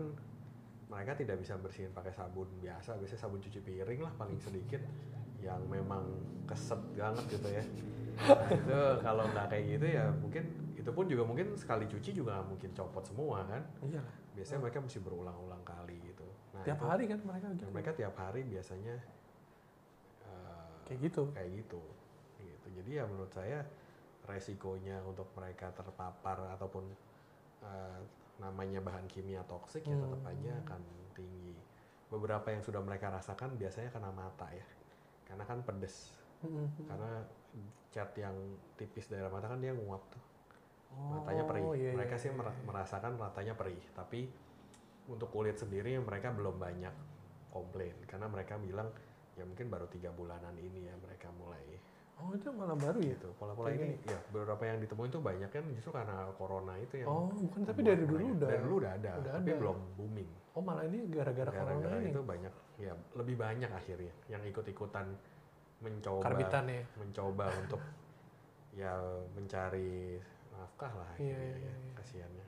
[0.88, 4.80] mereka tidak bisa bersihin pakai sabun biasa biasanya sabun cuci piring lah paling sedikit
[5.42, 6.06] yang memang
[6.48, 7.64] keset banget gitu ya.
[8.14, 10.46] Nah, itu kalau nggak kayak gitu ya mungkin
[10.84, 13.64] itu pun juga mungkin sekali cuci juga mungkin copot semua kan?
[13.82, 14.04] Iya
[14.34, 16.26] biasanya mereka mesti berulang-ulang kali gitu.
[16.52, 17.70] Nah, Tiap itu- hari kan mereka gitu.
[17.70, 18.96] mereka tiap hari biasanya
[20.26, 21.24] eh, Kayak gitu.
[21.32, 21.82] kayak gitu.
[22.42, 22.68] Gitu.
[22.82, 23.62] Jadi ya menurut saya
[24.26, 26.84] resikonya untuk mereka terpapar ataupun
[27.64, 28.00] eh,
[28.42, 30.82] namanya bahan kimia toksik ya tetap aja akan
[31.14, 31.54] tinggi.
[32.10, 34.66] Beberapa yang sudah mereka rasakan biasanya kena mata ya.
[35.24, 36.12] Karena kan pedes.
[36.44, 36.68] Mm-mm.
[36.92, 37.24] karena
[37.88, 38.36] cat yang
[38.76, 40.20] tipis daerah mata kan dia nguap tuh
[40.94, 44.30] Oh, matanya perih iya, iya, mereka sih mera- merasakan matanya perih tapi
[45.06, 46.94] untuk kulit sendiri mereka belum banyak
[47.50, 48.88] komplain karena mereka bilang
[49.34, 51.62] ya mungkin baru tiga bulanan ini ya mereka mulai
[52.14, 53.18] Oh itu malah baru ya?
[53.18, 57.10] gitu pola-pola ini ya beberapa yang ditemuin tuh banyak kan justru karena corona itu yang
[57.10, 58.48] Oh bukan tapi dari dulu udah.
[58.48, 59.60] dari dulu udah ada udah tapi ada.
[59.60, 62.14] belum booming Oh malah ini gara-gara corona ini.
[62.14, 65.10] itu banyak ya lebih banyak akhirnya yang ikut-ikutan
[65.82, 66.82] mencoba Karbitan ya.
[66.96, 67.82] mencoba untuk
[68.72, 68.94] ya
[69.34, 70.22] mencari
[70.54, 71.94] nafkah lah Iya, akhirnya iya, ya, iya.
[71.94, 72.46] kasihannya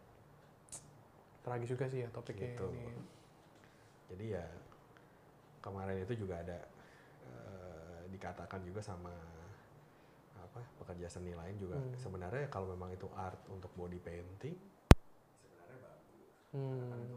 [1.41, 2.67] Tragis juga sih ya topiknya Gitu.
[2.71, 2.93] ini.
[4.05, 4.45] jadi ya
[5.59, 6.57] kemarin itu juga ada
[7.25, 9.13] eh, dikatakan juga sama
[10.35, 11.93] apa pekerja seni lain juga Hmm.
[11.95, 14.53] sebenarnya kalau memang itu art untuk body painting
[15.41, 17.09] sebenarnya bagus Hmm.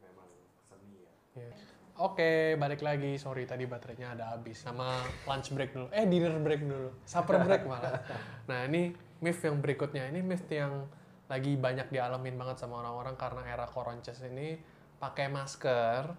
[0.00, 0.28] memang
[0.64, 1.50] seni ya Ya.
[1.98, 3.14] Oke, balik lagi.
[3.16, 4.54] Sorry tadi baterainya ada habis.
[4.56, 4.86] Sama
[5.24, 5.90] lunch break dulu.
[5.90, 6.94] Eh, dinner break dulu.
[7.02, 7.98] Supper break malah.
[8.46, 10.08] Nah, ini myth yang berikutnya.
[10.10, 10.86] Ini myth yang
[11.28, 14.58] lagi banyak dialamin banget sama orang-orang karena era koronces ini
[14.98, 16.14] pakai masker.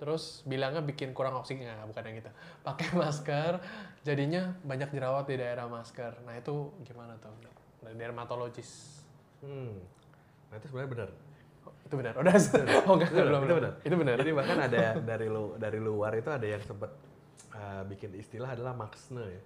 [0.00, 1.68] Terus bilangnya bikin kurang oksigen.
[1.68, 2.30] Nggak, bukan yang gitu.
[2.68, 3.60] Pakai masker,
[4.00, 6.24] jadinya banyak jerawat di daerah masker.
[6.24, 7.28] Nah, itu gimana tuh?
[7.84, 9.00] Dari dermatologis.
[9.44, 9.76] hmm.
[10.50, 11.10] nah itu sebenarnya benar
[11.90, 12.14] itu benar.
[12.22, 12.34] Udah.
[12.86, 13.72] Oh, enggak, Itu belum, itu benar.
[13.82, 14.14] Itu benar.
[14.22, 16.90] Jadi bahkan ada dari lu dari luar itu ada yang sempat
[17.50, 19.42] uh, bikin istilah adalah maxne ya.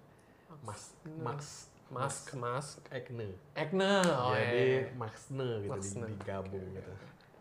[0.61, 3.39] Mas max Mask, mask, acne.
[3.55, 3.93] acne.
[4.05, 4.81] Oh, iya, Jadi iya.
[4.95, 6.07] maxne gitu Maxne.
[6.11, 6.93] digabung gitu.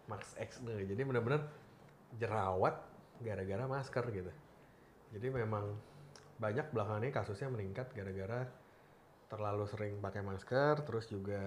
[0.05, 0.75] Max acne.
[0.85, 1.41] Jadi benar-benar
[2.13, 2.75] jerawat
[3.19, 4.31] gara-gara masker gitu.
[5.11, 5.73] Jadi memang
[6.37, 8.45] banyak belakangan ini kasusnya meningkat gara-gara
[9.25, 11.41] terlalu sering pakai masker terus juga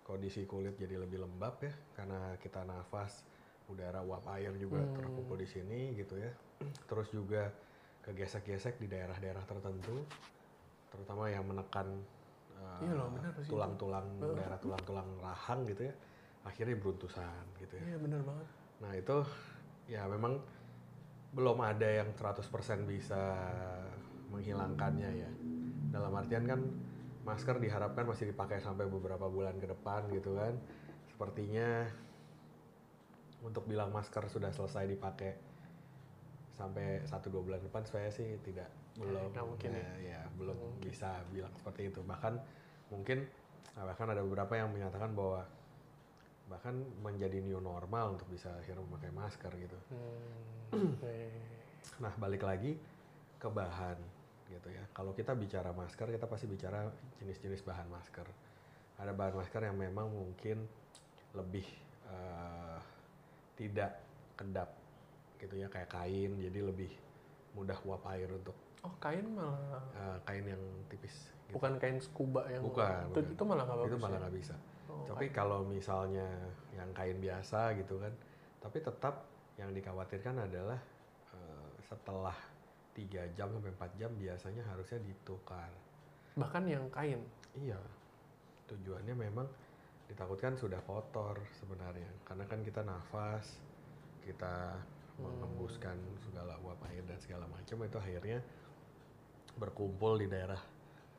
[0.00, 3.24] kondisi kulit jadi lebih lembab ya karena kita nafas
[3.68, 4.96] udara uap air juga Hmm.
[4.96, 6.32] terkumpul di sini gitu ya
[6.88, 7.52] terus juga
[8.00, 10.00] kegesek-gesek di daerah-daerah tertentu
[10.88, 11.86] terutama yang menekan
[12.56, 13.52] uh, Iya loh, benar sih itu.
[13.54, 15.94] tulang-tulang daerah tulang-tulang rahang gitu ya
[16.46, 18.46] akhirnya beruntusan gitu ya Iya benar banget.
[18.78, 19.16] Nah itu
[19.90, 20.38] ya memang
[21.34, 22.40] belum ada yang 100%
[22.88, 23.20] bisa
[24.32, 25.30] menghilangkannya ya.
[25.92, 26.60] Dalam artian kan
[27.24, 30.56] masker diharapkan masih dipakai sampai beberapa bulan ke depan gitu kan.
[31.12, 31.84] Sepertinya
[33.44, 35.36] untuk bilang masker sudah selesai dipakai
[36.58, 38.66] sampai 1-2 bulan depan saya sih tidak
[38.98, 40.18] belum nggak mungkin ya.
[40.18, 42.42] ya, belum bisa bilang seperti itu bahkan
[42.90, 43.22] mungkin
[43.78, 45.46] bahkan ada beberapa yang menyatakan bahwa
[46.50, 49.78] bahkan menjadi new normal untuk bisa akhirnya memakai masker gitu.
[50.74, 50.94] Hmm.
[52.02, 52.74] Nah balik lagi
[53.38, 53.98] ke bahan
[54.50, 54.82] gitu ya.
[54.90, 56.90] Kalau kita bicara masker kita pasti bicara
[57.22, 58.26] jenis-jenis bahan masker.
[58.98, 60.66] Ada bahan masker yang memang mungkin
[61.34, 61.66] lebih
[62.06, 62.78] eh,
[63.58, 63.98] tidak
[64.34, 64.77] kedap
[65.38, 66.90] gitu ya kayak kain jadi lebih
[67.54, 71.10] mudah uap air untuk Oh kain malah eh, kain yang tipis.
[71.50, 71.58] gitu.
[71.58, 73.34] bukan kain scuba yang Bukan, itu, bukan.
[73.34, 74.22] itu malah nggak itu malah ya?
[74.22, 74.54] nggak bisa.
[74.86, 76.28] Oh, Tapi kalau misalnya
[76.70, 78.14] yang kain biasa gitu kan,
[78.62, 79.26] tapi tetap
[79.58, 80.78] yang dikhawatirkan adalah
[81.34, 82.36] eh, setelah
[82.94, 85.70] tiga jam sampai 4 jam biasanya harusnya ditukar.
[86.38, 87.18] bahkan yang kain.
[87.58, 87.82] Iya,
[88.70, 89.46] tujuannya memang
[90.06, 93.58] ditakutkan sudah kotor sebenarnya, karena kan kita nafas,
[94.22, 94.78] kita
[95.18, 98.38] mengembuskan segala uap air dan segala macam itu akhirnya
[99.54, 100.60] berkumpul di daerah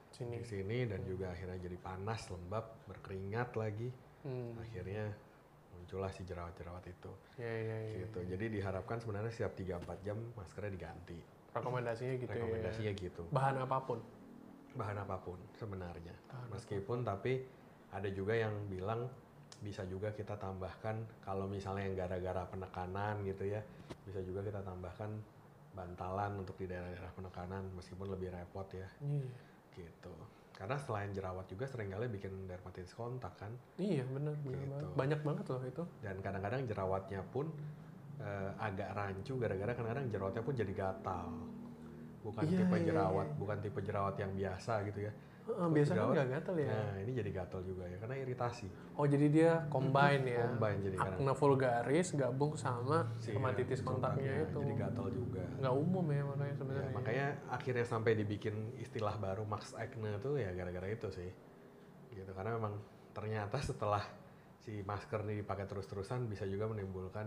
[0.10, 0.36] Sini.
[0.36, 3.90] di sini dan juga akhirnya jadi panas, lembab, berkeringat lagi
[4.20, 4.52] Hmm.
[4.58, 5.16] akhirnya
[5.72, 7.96] muncullah si jerawat-jerawat itu Ya ya ya.
[8.04, 11.16] gitu jadi diharapkan sebenarnya setiap 3-4 jam maskernya diganti
[11.50, 13.00] Rekomendasinya gitu rekomendasinya ya.
[13.00, 14.00] gitu Bahan apa pun.
[14.70, 17.48] bahan apa pun sebenarnya Bahan meskipun tapi
[17.90, 19.08] ada juga yang bilang
[19.60, 23.60] bisa juga kita tambahkan kalau misalnya yang gara-gara penekanan gitu ya
[24.02, 25.12] bisa juga kita tambahkan
[25.70, 29.28] bantalan untuk di daerah-daerah penekanan meskipun lebih repot ya Iya.
[29.76, 30.14] gitu
[30.56, 34.52] karena selain jerawat juga sering kali bikin dermatitis kontak kan Iya benar Gitu.
[34.52, 34.92] banget.
[34.92, 35.84] Banyak banget loh itu.
[36.00, 37.48] dan kadang-kadang jerawatnya pun
[38.20, 41.28] eh, agak rancu gara-gara kadang-kadang jerawatnya pun jadi gatal
[42.20, 43.36] bukan Iya, tipe iya, jerawat iya.
[43.36, 45.12] bukan tipe jerawat yang biasa gitu ya
[45.50, 46.70] Heeh, biasanya kan nggak gatel ya.
[46.70, 48.68] Nah, ini jadi gatal juga ya karena iritasi.
[48.94, 50.46] Oh jadi dia combine ya.
[50.46, 54.62] Combine jadi kadang Akne vulgaris gabung sama si hepatitis kontaknya itu.
[54.62, 55.46] Jadi gatal juga.
[55.58, 56.94] Nggak umum ya makanya Ya, sebenarnya.
[56.94, 61.30] makanya akhirnya sampai dibikin istilah baru max acne tuh ya gara-gara itu sih.
[62.14, 62.78] Gitu karena memang
[63.18, 64.06] ternyata setelah
[64.62, 67.26] si masker ini dipakai terus-terusan bisa juga menimbulkan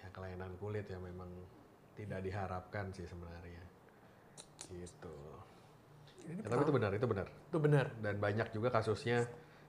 [0.00, 1.28] ya kelainan kulit yang memang
[1.92, 3.60] tidak diharapkan sih sebenarnya.
[4.72, 5.16] Gitu.
[6.22, 7.26] Ini Ya, tapi itu benar, itu benar.
[7.28, 7.86] Itu benar.
[7.98, 9.26] Dan banyak juga kasusnya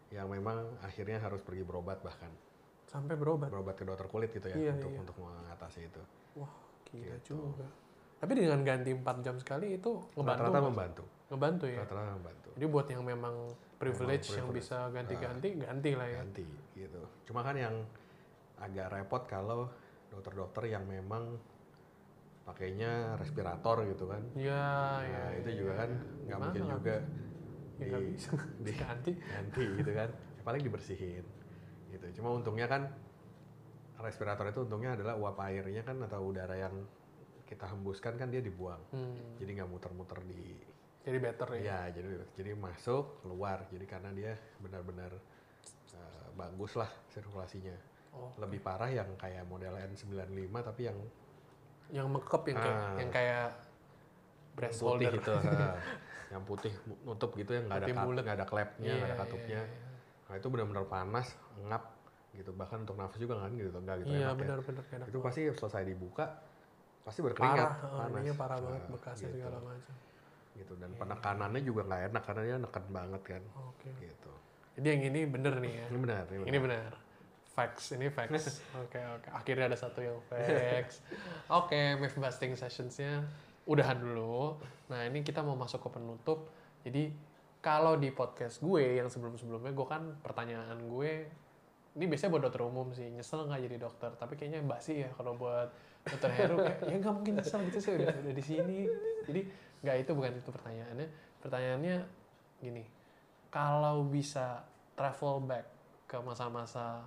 [0.09, 2.29] yang memang akhirnya harus pergi berobat bahkan
[2.85, 3.49] Sampai berobat.
[3.49, 4.99] berobat ke dokter kulit gitu ya Iya, untuk iya.
[5.01, 6.01] untuk mengatasi itu.
[6.37, 6.53] Wah,
[6.85, 7.33] gila Gitu.
[7.33, 7.65] juga.
[8.21, 10.41] Tapi dengan ganti 4 jam sekali itu ngebantu.
[10.45, 11.03] Rata-rata membantu.
[11.27, 11.81] Ngebantu ya.
[11.81, 12.49] Rata-rata membantu.
[12.53, 13.35] Jadi buat yang memang
[13.75, 14.69] privilege yang privilege.
[14.69, 16.21] bisa ganti-ganti, ganti lah ya.
[16.21, 16.45] ganti
[16.77, 17.01] gitu.
[17.25, 17.75] Cuma kan yang
[18.61, 19.67] agak repot kalau
[20.07, 21.35] dokter-dokter yang memang
[22.43, 24.21] pakainya respirator gitu kan.
[24.35, 24.63] Iya,
[25.01, 25.21] iya.
[25.23, 25.89] Nah, itu juga kan
[26.27, 26.95] nggak Gimana mungkin juga
[27.81, 28.29] Ya di- bisa
[28.65, 29.11] di- ganti.
[29.17, 30.09] ganti gitu kan.
[30.11, 31.25] Ya, paling dibersihin
[31.89, 32.05] gitu.
[32.19, 32.91] Cuma untungnya kan
[33.97, 36.75] respirator itu untungnya adalah uap airnya kan atau udara yang
[37.47, 38.81] kita hembuskan kan dia dibuang.
[38.91, 40.59] Hmm, Jadi nggak muter-muter di
[41.03, 41.61] jadi better ya.
[41.61, 43.67] Ya, jadi jadi masuk, keluar.
[43.67, 45.11] Jadi karena dia benar-benar
[45.93, 47.75] eh, bagus lah sirkulasinya.
[48.13, 48.31] Oh.
[48.37, 50.97] Lebih parah yang kayak model N95 tapi yang
[51.93, 52.95] Yang mekep yang kayak Ah.
[52.97, 53.45] yang kayak
[54.53, 55.13] breast putih holder.
[55.13, 55.33] gitu.
[55.37, 55.69] ha.
[56.33, 56.73] yang putih
[57.03, 59.61] nutup gitu yang nggak ada nggak ada klepnya, nggak ada Iya, katupnya.
[59.61, 59.91] iya, iya.
[60.23, 61.27] Nah, itu benar-benar panas,
[61.61, 61.83] ngap
[62.33, 62.49] gitu.
[62.51, 64.39] Bahkan untuk nafas juga kan gitu, nggak gitu Iya, enak ya.
[64.41, 65.05] benar-benar enak.
[65.07, 66.25] Itu pasti selesai dibuka
[67.03, 68.15] pasti berkeringat, parah, oh, panas.
[68.15, 69.37] ininya parah banget Nah, bekasnya gitu.
[69.37, 69.93] segala macam.
[70.53, 73.89] gitu dan penekanannya juga nggak enak karena dia neken banget kan Oke.
[73.99, 74.31] gitu
[74.73, 75.85] Jadi yang ini bener nih ya.
[75.87, 76.91] ini benar ini Ini benar.
[77.53, 78.65] Facts, ini facts.
[78.81, 79.29] Oke, oke.
[79.29, 81.05] Akhirnya ada satu yang facts.
[81.61, 83.21] Oke, myth busting sessionsnya
[83.69, 84.57] udahan dulu.
[84.89, 86.49] Nah, ini kita mau masuk ke penutup.
[86.81, 87.13] Jadi,
[87.61, 91.29] kalau di podcast gue yang sebelum-sebelumnya, gue kan pertanyaan gue,
[91.93, 94.09] ini biasanya buat dokter umum sih, nyesel nggak jadi dokter?
[94.17, 95.69] Tapi kayaknya basi ya kalau buat
[96.09, 98.79] dokter Heru, kayak, ya nggak mungkin nyesel gitu sih, udah, udah di sini.
[99.29, 99.41] Jadi,
[99.85, 101.07] nggak itu bukan itu pertanyaannya.
[101.37, 101.95] Pertanyaannya
[102.65, 102.83] gini,
[103.53, 104.65] kalau bisa
[104.97, 105.65] travel back
[106.09, 107.05] ke masa-masa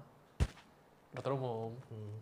[1.16, 2.16] dokter umum Hmm.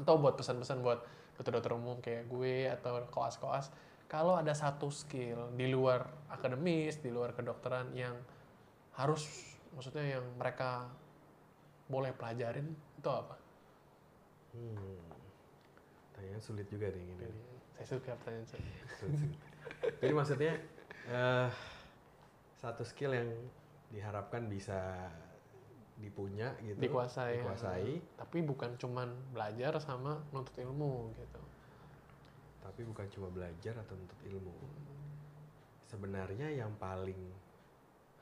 [0.00, 1.04] atau buat pesan-pesan buat
[1.36, 3.70] dokter-dokter umum kayak gue atau koas-koas
[4.08, 8.16] kalau ada satu skill di luar akademis di luar kedokteran yang
[8.96, 9.28] harus
[9.76, 10.88] maksudnya yang mereka
[11.86, 13.36] boleh pelajarin itu apa?
[14.56, 14.98] Hmm.
[16.16, 17.28] Tanyaan sulit juga nih ini.
[17.78, 18.48] Saya suka pertanyaan.
[18.98, 19.30] Sulit.
[20.02, 20.52] Jadi maksudnya
[21.08, 21.50] eh
[22.58, 23.30] satu skill yang
[23.88, 25.08] diharapkan bisa
[25.98, 27.42] dipunya gitu, Dikuasai, ya.
[27.42, 31.42] dikuasai, Tapi bukan cuman belajar sama nuntut ilmu gitu.
[32.68, 34.52] tapi bukan cuma belajar atau nuntut ilmu.
[35.88, 37.16] Sebenarnya yang paling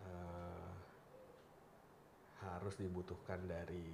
[0.06, 0.70] eh,
[2.46, 3.90] harus dibutuhkan dari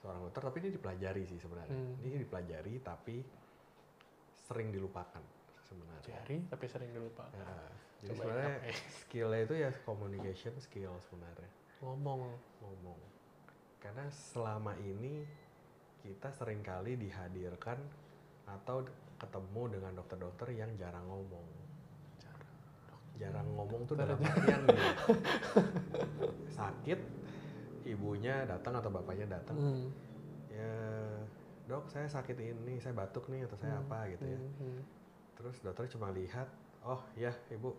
[0.00, 1.76] seorang dokter, tapi ini dipelajari sih sebenarnya.
[1.76, 1.94] Hmm.
[2.08, 3.20] Ini dipelajari tapi
[4.48, 5.22] sering dilupakan
[5.68, 6.16] sebenarnya.
[6.24, 7.28] Jari tapi sering dilupa.
[7.36, 7.52] Ya,
[8.00, 8.76] jadi sebenarnya eh.
[9.06, 12.38] skillnya itu ya communication skill sebenarnya Ngomong.
[12.62, 13.00] ngomong.
[13.82, 15.26] Karena selama ini
[15.98, 17.78] kita sering kali dihadirkan
[18.46, 18.86] atau
[19.18, 21.46] ketemu dengan dokter-dokter yang jarang ngomong.
[23.18, 24.86] Jarang ngomong tuh dalam artian gini,
[26.58, 27.00] sakit,
[27.86, 29.86] ibunya datang atau bapaknya datang, Hmm.
[30.50, 30.74] ya
[31.70, 34.38] dok saya sakit ini, saya batuk nih atau saya apa gitu ya.
[34.38, 34.80] Hmm, hmm.
[35.38, 36.50] Terus dokter cuma lihat,
[36.82, 37.70] oh ya ibu,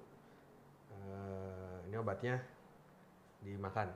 [0.95, 2.39] eh, ini obatnya
[3.43, 3.87] dimakan,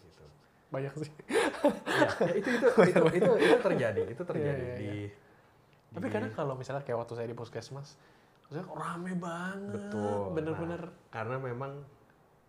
[0.00, 0.24] gitu.
[0.70, 1.10] Banyak sih.
[1.26, 4.94] ya, ya, itu, itu itu itu itu terjadi, itu terjadi Iya, iya, di.
[5.92, 7.98] Tapi di- kadang kalau misalnya kayak waktu saya di puskesmas,
[8.42, 9.74] maksudnya rame banget.
[9.74, 10.30] betul.
[10.32, 10.82] Bener-bener.
[10.86, 11.72] Nah, karena memang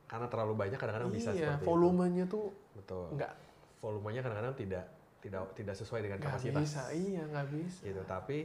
[0.06, 2.78] karena terlalu banyak kadang-kadang bisa iya, seperti volumenya tuh itu.
[2.78, 3.06] Betul.
[3.14, 3.34] nggak
[3.78, 4.86] Volumenya kadang-kadang tidak
[5.20, 6.62] tidak tidak sesuai dengan nggak kapasitas.
[6.64, 6.82] bisa.
[6.90, 7.82] Iya, nggak bisa.
[7.84, 8.02] Gitu.
[8.06, 8.38] Tapi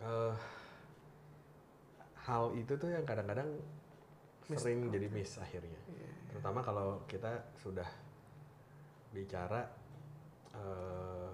[0.00, 0.32] eh,
[2.22, 3.48] hal itu tuh yang kadang-kadang
[4.44, 5.80] Miss- sering jadi miss akhirnya.
[5.88, 6.10] Iya.
[6.28, 7.86] terutama kalau kita sudah
[9.10, 9.68] bicara
[10.50, 11.32] eh,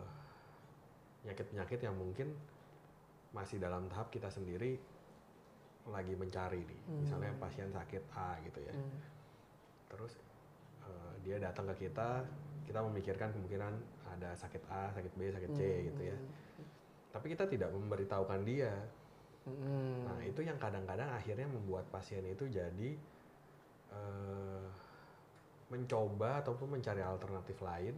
[1.20, 2.34] penyakit-penyakit yang mungkin
[3.30, 4.78] masih dalam tahap kita sendiri
[5.86, 6.98] lagi mencari nih Hmm.
[7.00, 8.98] misalnya pasien sakit A gitu ya Hmm.
[9.88, 10.18] terus
[10.82, 12.24] eh, dia datang ke kita
[12.62, 13.72] kita memikirkan kemungkinan
[14.09, 15.84] ada sakit A sakit B sakit C Hmm.
[15.86, 16.16] gitu ya
[17.09, 18.72] tapi kita tidak memberitahukan dia
[19.51, 20.05] Hmm.
[20.05, 22.90] Nah itu yang kadang-kadang akhirnya membuat pasien itu jadi
[23.90, 24.66] eh,
[25.68, 27.92] mencoba ataupun mencari alternatif lain,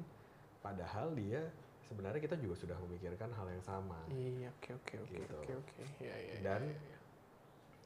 [0.59, 1.43] padahal dia
[1.87, 3.99] sebenarnya kita juga sudah memikirkan hal yang sama.
[4.09, 5.35] Iya, oke oke oke Gitu.
[5.37, 5.83] oke oke.
[5.99, 6.35] Iya iya.
[6.43, 6.99] Dan iya, iya.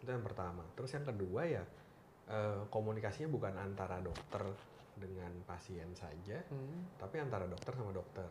[0.01, 0.65] itu yang pertama.
[0.73, 1.65] Terus yang kedua ya
[2.25, 4.41] eh, komunikasinya bukan antara dokter
[4.95, 6.87] dengan pasien saja, Hmm.
[6.97, 8.25] tapi antara dokter sama dokter.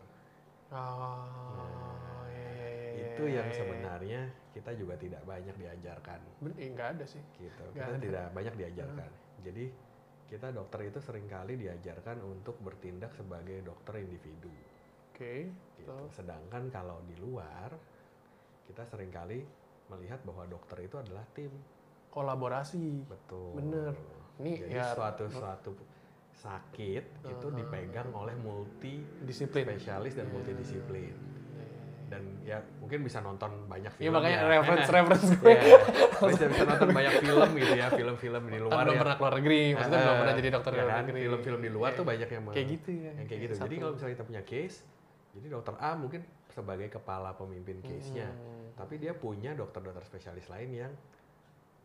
[0.74, 4.22] Oh, iya, iya, iya, Itu yang sebenarnya
[4.52, 6.20] kita juga tidak banyak diajarkan.
[6.40, 7.22] Ben- eh, ada sih.
[7.36, 7.64] gitu.
[7.70, 8.00] Nggak Kita ada.
[8.00, 9.12] tidak banyak diajarkan.
[9.44, 9.66] Jadi
[10.24, 14.50] kita dokter itu sering kali diajarkan untuk bertindak sebagai dokter individu.
[15.12, 15.50] Oke.
[15.78, 15.86] Gitu.
[15.86, 17.70] so, Sedangkan kalau di luar
[18.66, 19.44] kita sering kali
[19.90, 21.52] melihat bahwa dokter itu adalah tim.
[22.10, 23.10] kolaborasi.
[23.10, 23.58] Betul.
[23.58, 23.94] Bener.
[24.38, 25.74] Ini Jadi ya suatu suatu
[26.34, 27.58] sakit itu Uh-huh.
[27.58, 29.66] dipegang oleh multi disiplin.
[29.66, 31.14] spesialis dan multidisiplin.
[32.14, 34.50] Dan ya mungkin bisa nonton banyak Iya film makanya ya.
[34.54, 35.50] reference reference gue.
[35.50, 35.80] Iya,
[36.30, 39.02] bisa bisa nonton banyak film gitu ya, film-film di Kan luar belum ya.
[39.02, 41.02] pernah keluar negeri, maksudnya belum Eh, pernah jadi dokter ya kan?
[41.02, 41.20] negeri.
[41.24, 42.12] Film-film di luar tuh Iya.
[42.14, 43.12] banyak yang Kayak gitu ya.
[43.12, 43.54] yang kayak gitu.
[43.60, 44.78] Jadi kalau misalnya kita punya case,
[45.34, 48.70] jadi dokter A mungkin sebagai kepala pemimpin case-nya, Hmm.
[48.76, 50.94] tapi dia punya dokter-dokter spesialis lain yang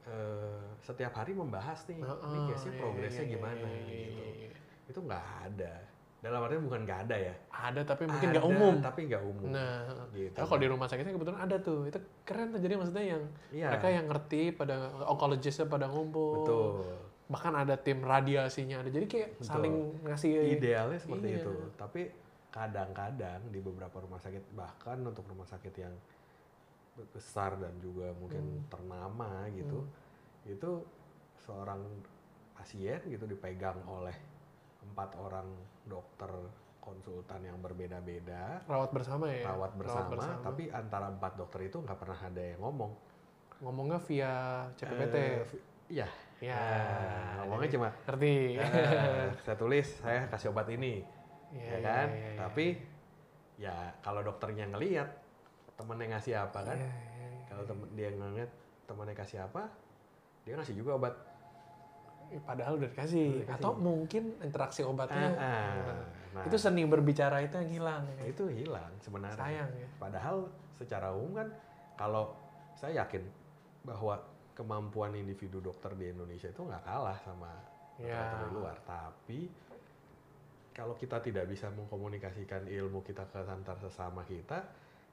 [0.04, 4.00] eh, setiap hari membahas nih, ini Heeh, case-nya iya, progresnya iya, iya, gimana iya, iya,
[4.08, 4.22] gitu.
[4.40, 4.50] iya.
[4.86, 5.74] Itu nggak ada.
[6.18, 7.34] Dalam artinya bukan nggak ada ya.
[7.54, 8.74] Ada tapi mungkin nggak umum.
[8.82, 9.48] Tapi nggak umum.
[9.54, 10.34] Nah, gitu.
[10.34, 11.86] kalau di rumah sakitnya kebetulan ada tuh.
[11.86, 12.58] Itu keren tuh.
[12.58, 13.22] Jadi maksudnya yang
[13.54, 13.66] Iya.
[13.70, 14.74] mereka yang ngerti pada
[15.06, 16.42] onkologistnya pada ngumpul.
[16.42, 16.90] Betul.
[17.30, 18.90] Bahkan ada tim radiasinya ada.
[18.90, 19.46] Jadi kayak Betul.
[19.46, 21.38] saling ngasih Idealnya seperti Iya.
[21.38, 21.52] itu.
[21.78, 22.00] Tapi
[22.50, 25.94] kadang-kadang di beberapa rumah sakit bahkan untuk rumah sakit yang
[27.14, 28.66] besar dan juga mungkin Hmm.
[28.66, 29.86] ternama gitu,
[30.50, 30.82] itu
[31.38, 31.78] seorang
[32.58, 34.18] pasien gitu dipegang oleh
[34.82, 35.46] empat orang
[35.88, 36.30] dokter
[36.78, 39.44] konsultan yang berbeda-beda, rawat bersama ya.
[39.44, 42.92] rawat bersama, tapi antara empat dokter itu nggak pernah ada yang ngomong.
[43.58, 44.32] ngomongnya via
[44.72, 45.16] CPPT.
[45.18, 46.08] Eh, vi- Iya.
[46.38, 46.54] ya.
[46.54, 48.54] Nah, ngomongnya cuma ngerti.
[48.54, 51.02] "Eh, saya tulis, saya kasih obat ini.
[51.50, 52.06] Iya, ya iya, kan?
[52.06, 52.38] iya, iya.
[52.38, 52.66] Tapi
[53.58, 55.10] ya kalau dokternya ngelihat
[55.74, 56.78] temennya ngasih apa kan?
[56.78, 57.42] Iya, iya, iya.
[57.50, 58.50] Kalau temen dia ngeliat
[58.86, 59.62] temennya kasih apa,
[60.46, 61.14] dia ngasih juga obat.
[62.28, 63.24] Eh, Padahal udah dikasih.
[63.24, 63.56] Udah dikasih.
[63.56, 65.28] Atau mungkin interaksi obatnya.
[65.32, 66.04] Ah, ah.
[66.28, 68.02] Nah, Itu seni berbicara itu yang hilang.
[68.14, 68.24] ya.
[68.26, 69.38] itu hilang sebenarnya.
[69.38, 69.88] Sayang ya.
[69.96, 70.36] Padahal
[70.74, 71.48] secara umum kan
[71.94, 72.36] kalau
[72.74, 73.24] saya yakin
[73.82, 74.20] bahwa
[74.52, 77.50] kemampuan individu dokter di Indonesia itu nggak kalah sama
[77.96, 78.14] Ya.
[78.14, 78.76] dokter di luar.
[78.84, 79.38] Tapi
[80.70, 84.62] kalau kita tidak bisa mengkomunikasikan ilmu kita ke antar sesama kita,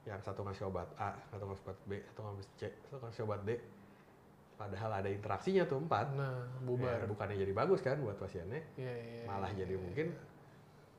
[0.05, 3.41] yang satu ngasih obat A, satu ngasih obat B, satu ngasih C, satu ngasih obat
[3.41, 3.49] D,
[4.55, 6.99] padahal ada interaksinya tuh empat, Nah, ya, bubar.
[7.05, 10.07] bukannya jadi bagus kan buat pasiennya, Iya, iya, malah iya, jadi iya, mungkin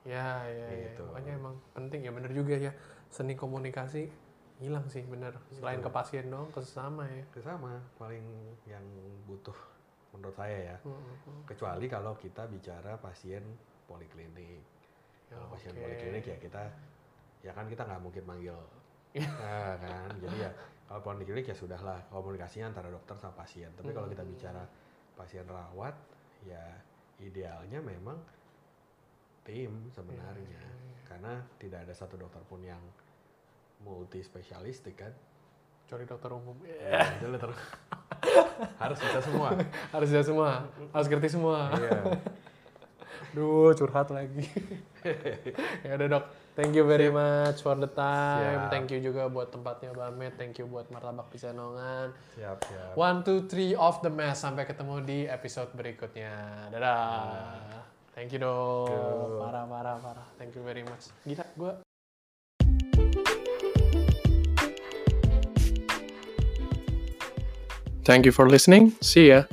[0.06, 0.94] Ya, ya, ya.
[0.94, 1.02] Gitu.
[1.02, 2.70] Makanya emang penting ya bener juga ya.
[3.10, 4.06] Seni komunikasi
[4.56, 5.34] hilang sih bener.
[5.50, 7.26] Selain ke pasien dong, ke sesama ya.
[7.34, 8.22] sesama paling
[8.64, 8.86] yang
[9.26, 9.56] butuh
[10.14, 10.76] menurut saya ya.
[10.86, 11.42] Hmm, hmm.
[11.44, 13.42] Kecuali kalau kita bicara pasien
[13.90, 14.62] poliklinik.
[15.26, 15.82] Ya, Kalau pasien oke.
[15.82, 16.62] poliklinik ya kita
[17.42, 18.58] ya kan kita nggak mungkin manggil
[19.10, 19.26] Iya.
[19.42, 20.50] nah, kan jadi ya
[20.86, 24.30] kalau poliklinik ya sudahlah komunikasinya antara dokter sama pasien tapi kalau kita Hmm.
[24.30, 24.62] bicara
[25.12, 25.94] pasien rawat
[26.42, 26.62] ya
[27.18, 28.18] idealnya memang
[29.42, 30.66] tim sebenarnya Iya,
[31.04, 32.82] karena tidak ada satu dokter pun yang
[33.78, 35.12] multi spesialistik kan
[35.82, 36.58] Kecuali dokter umum.
[36.66, 37.54] Ya, itu dokter
[38.82, 39.54] harus bisa semua
[39.88, 40.66] Harus ya semua.
[40.90, 41.70] Harus ngerti semua.
[41.72, 42.02] iya
[43.36, 44.48] Duh, curhat lagi.
[45.86, 46.24] ya udah dok,
[46.56, 48.66] thank you very much for the time.
[48.66, 48.72] Siap.
[48.72, 50.34] Thank you juga buat tempatnya Bamet.
[50.40, 52.16] Thank you buat martabak Pisanongan.
[52.36, 54.40] siap siap One, two, three of the mess.
[54.40, 56.68] Sampai ketemu di episode berikutnya.
[56.72, 57.84] Dadah.
[58.16, 58.88] Thank you dok.
[58.88, 59.40] you.
[59.44, 60.26] Parah, parah, parah.
[60.40, 61.12] Thank you very much.
[61.28, 61.72] Gila, gue
[68.06, 68.94] Thank you for listening.
[69.02, 69.50] See ya.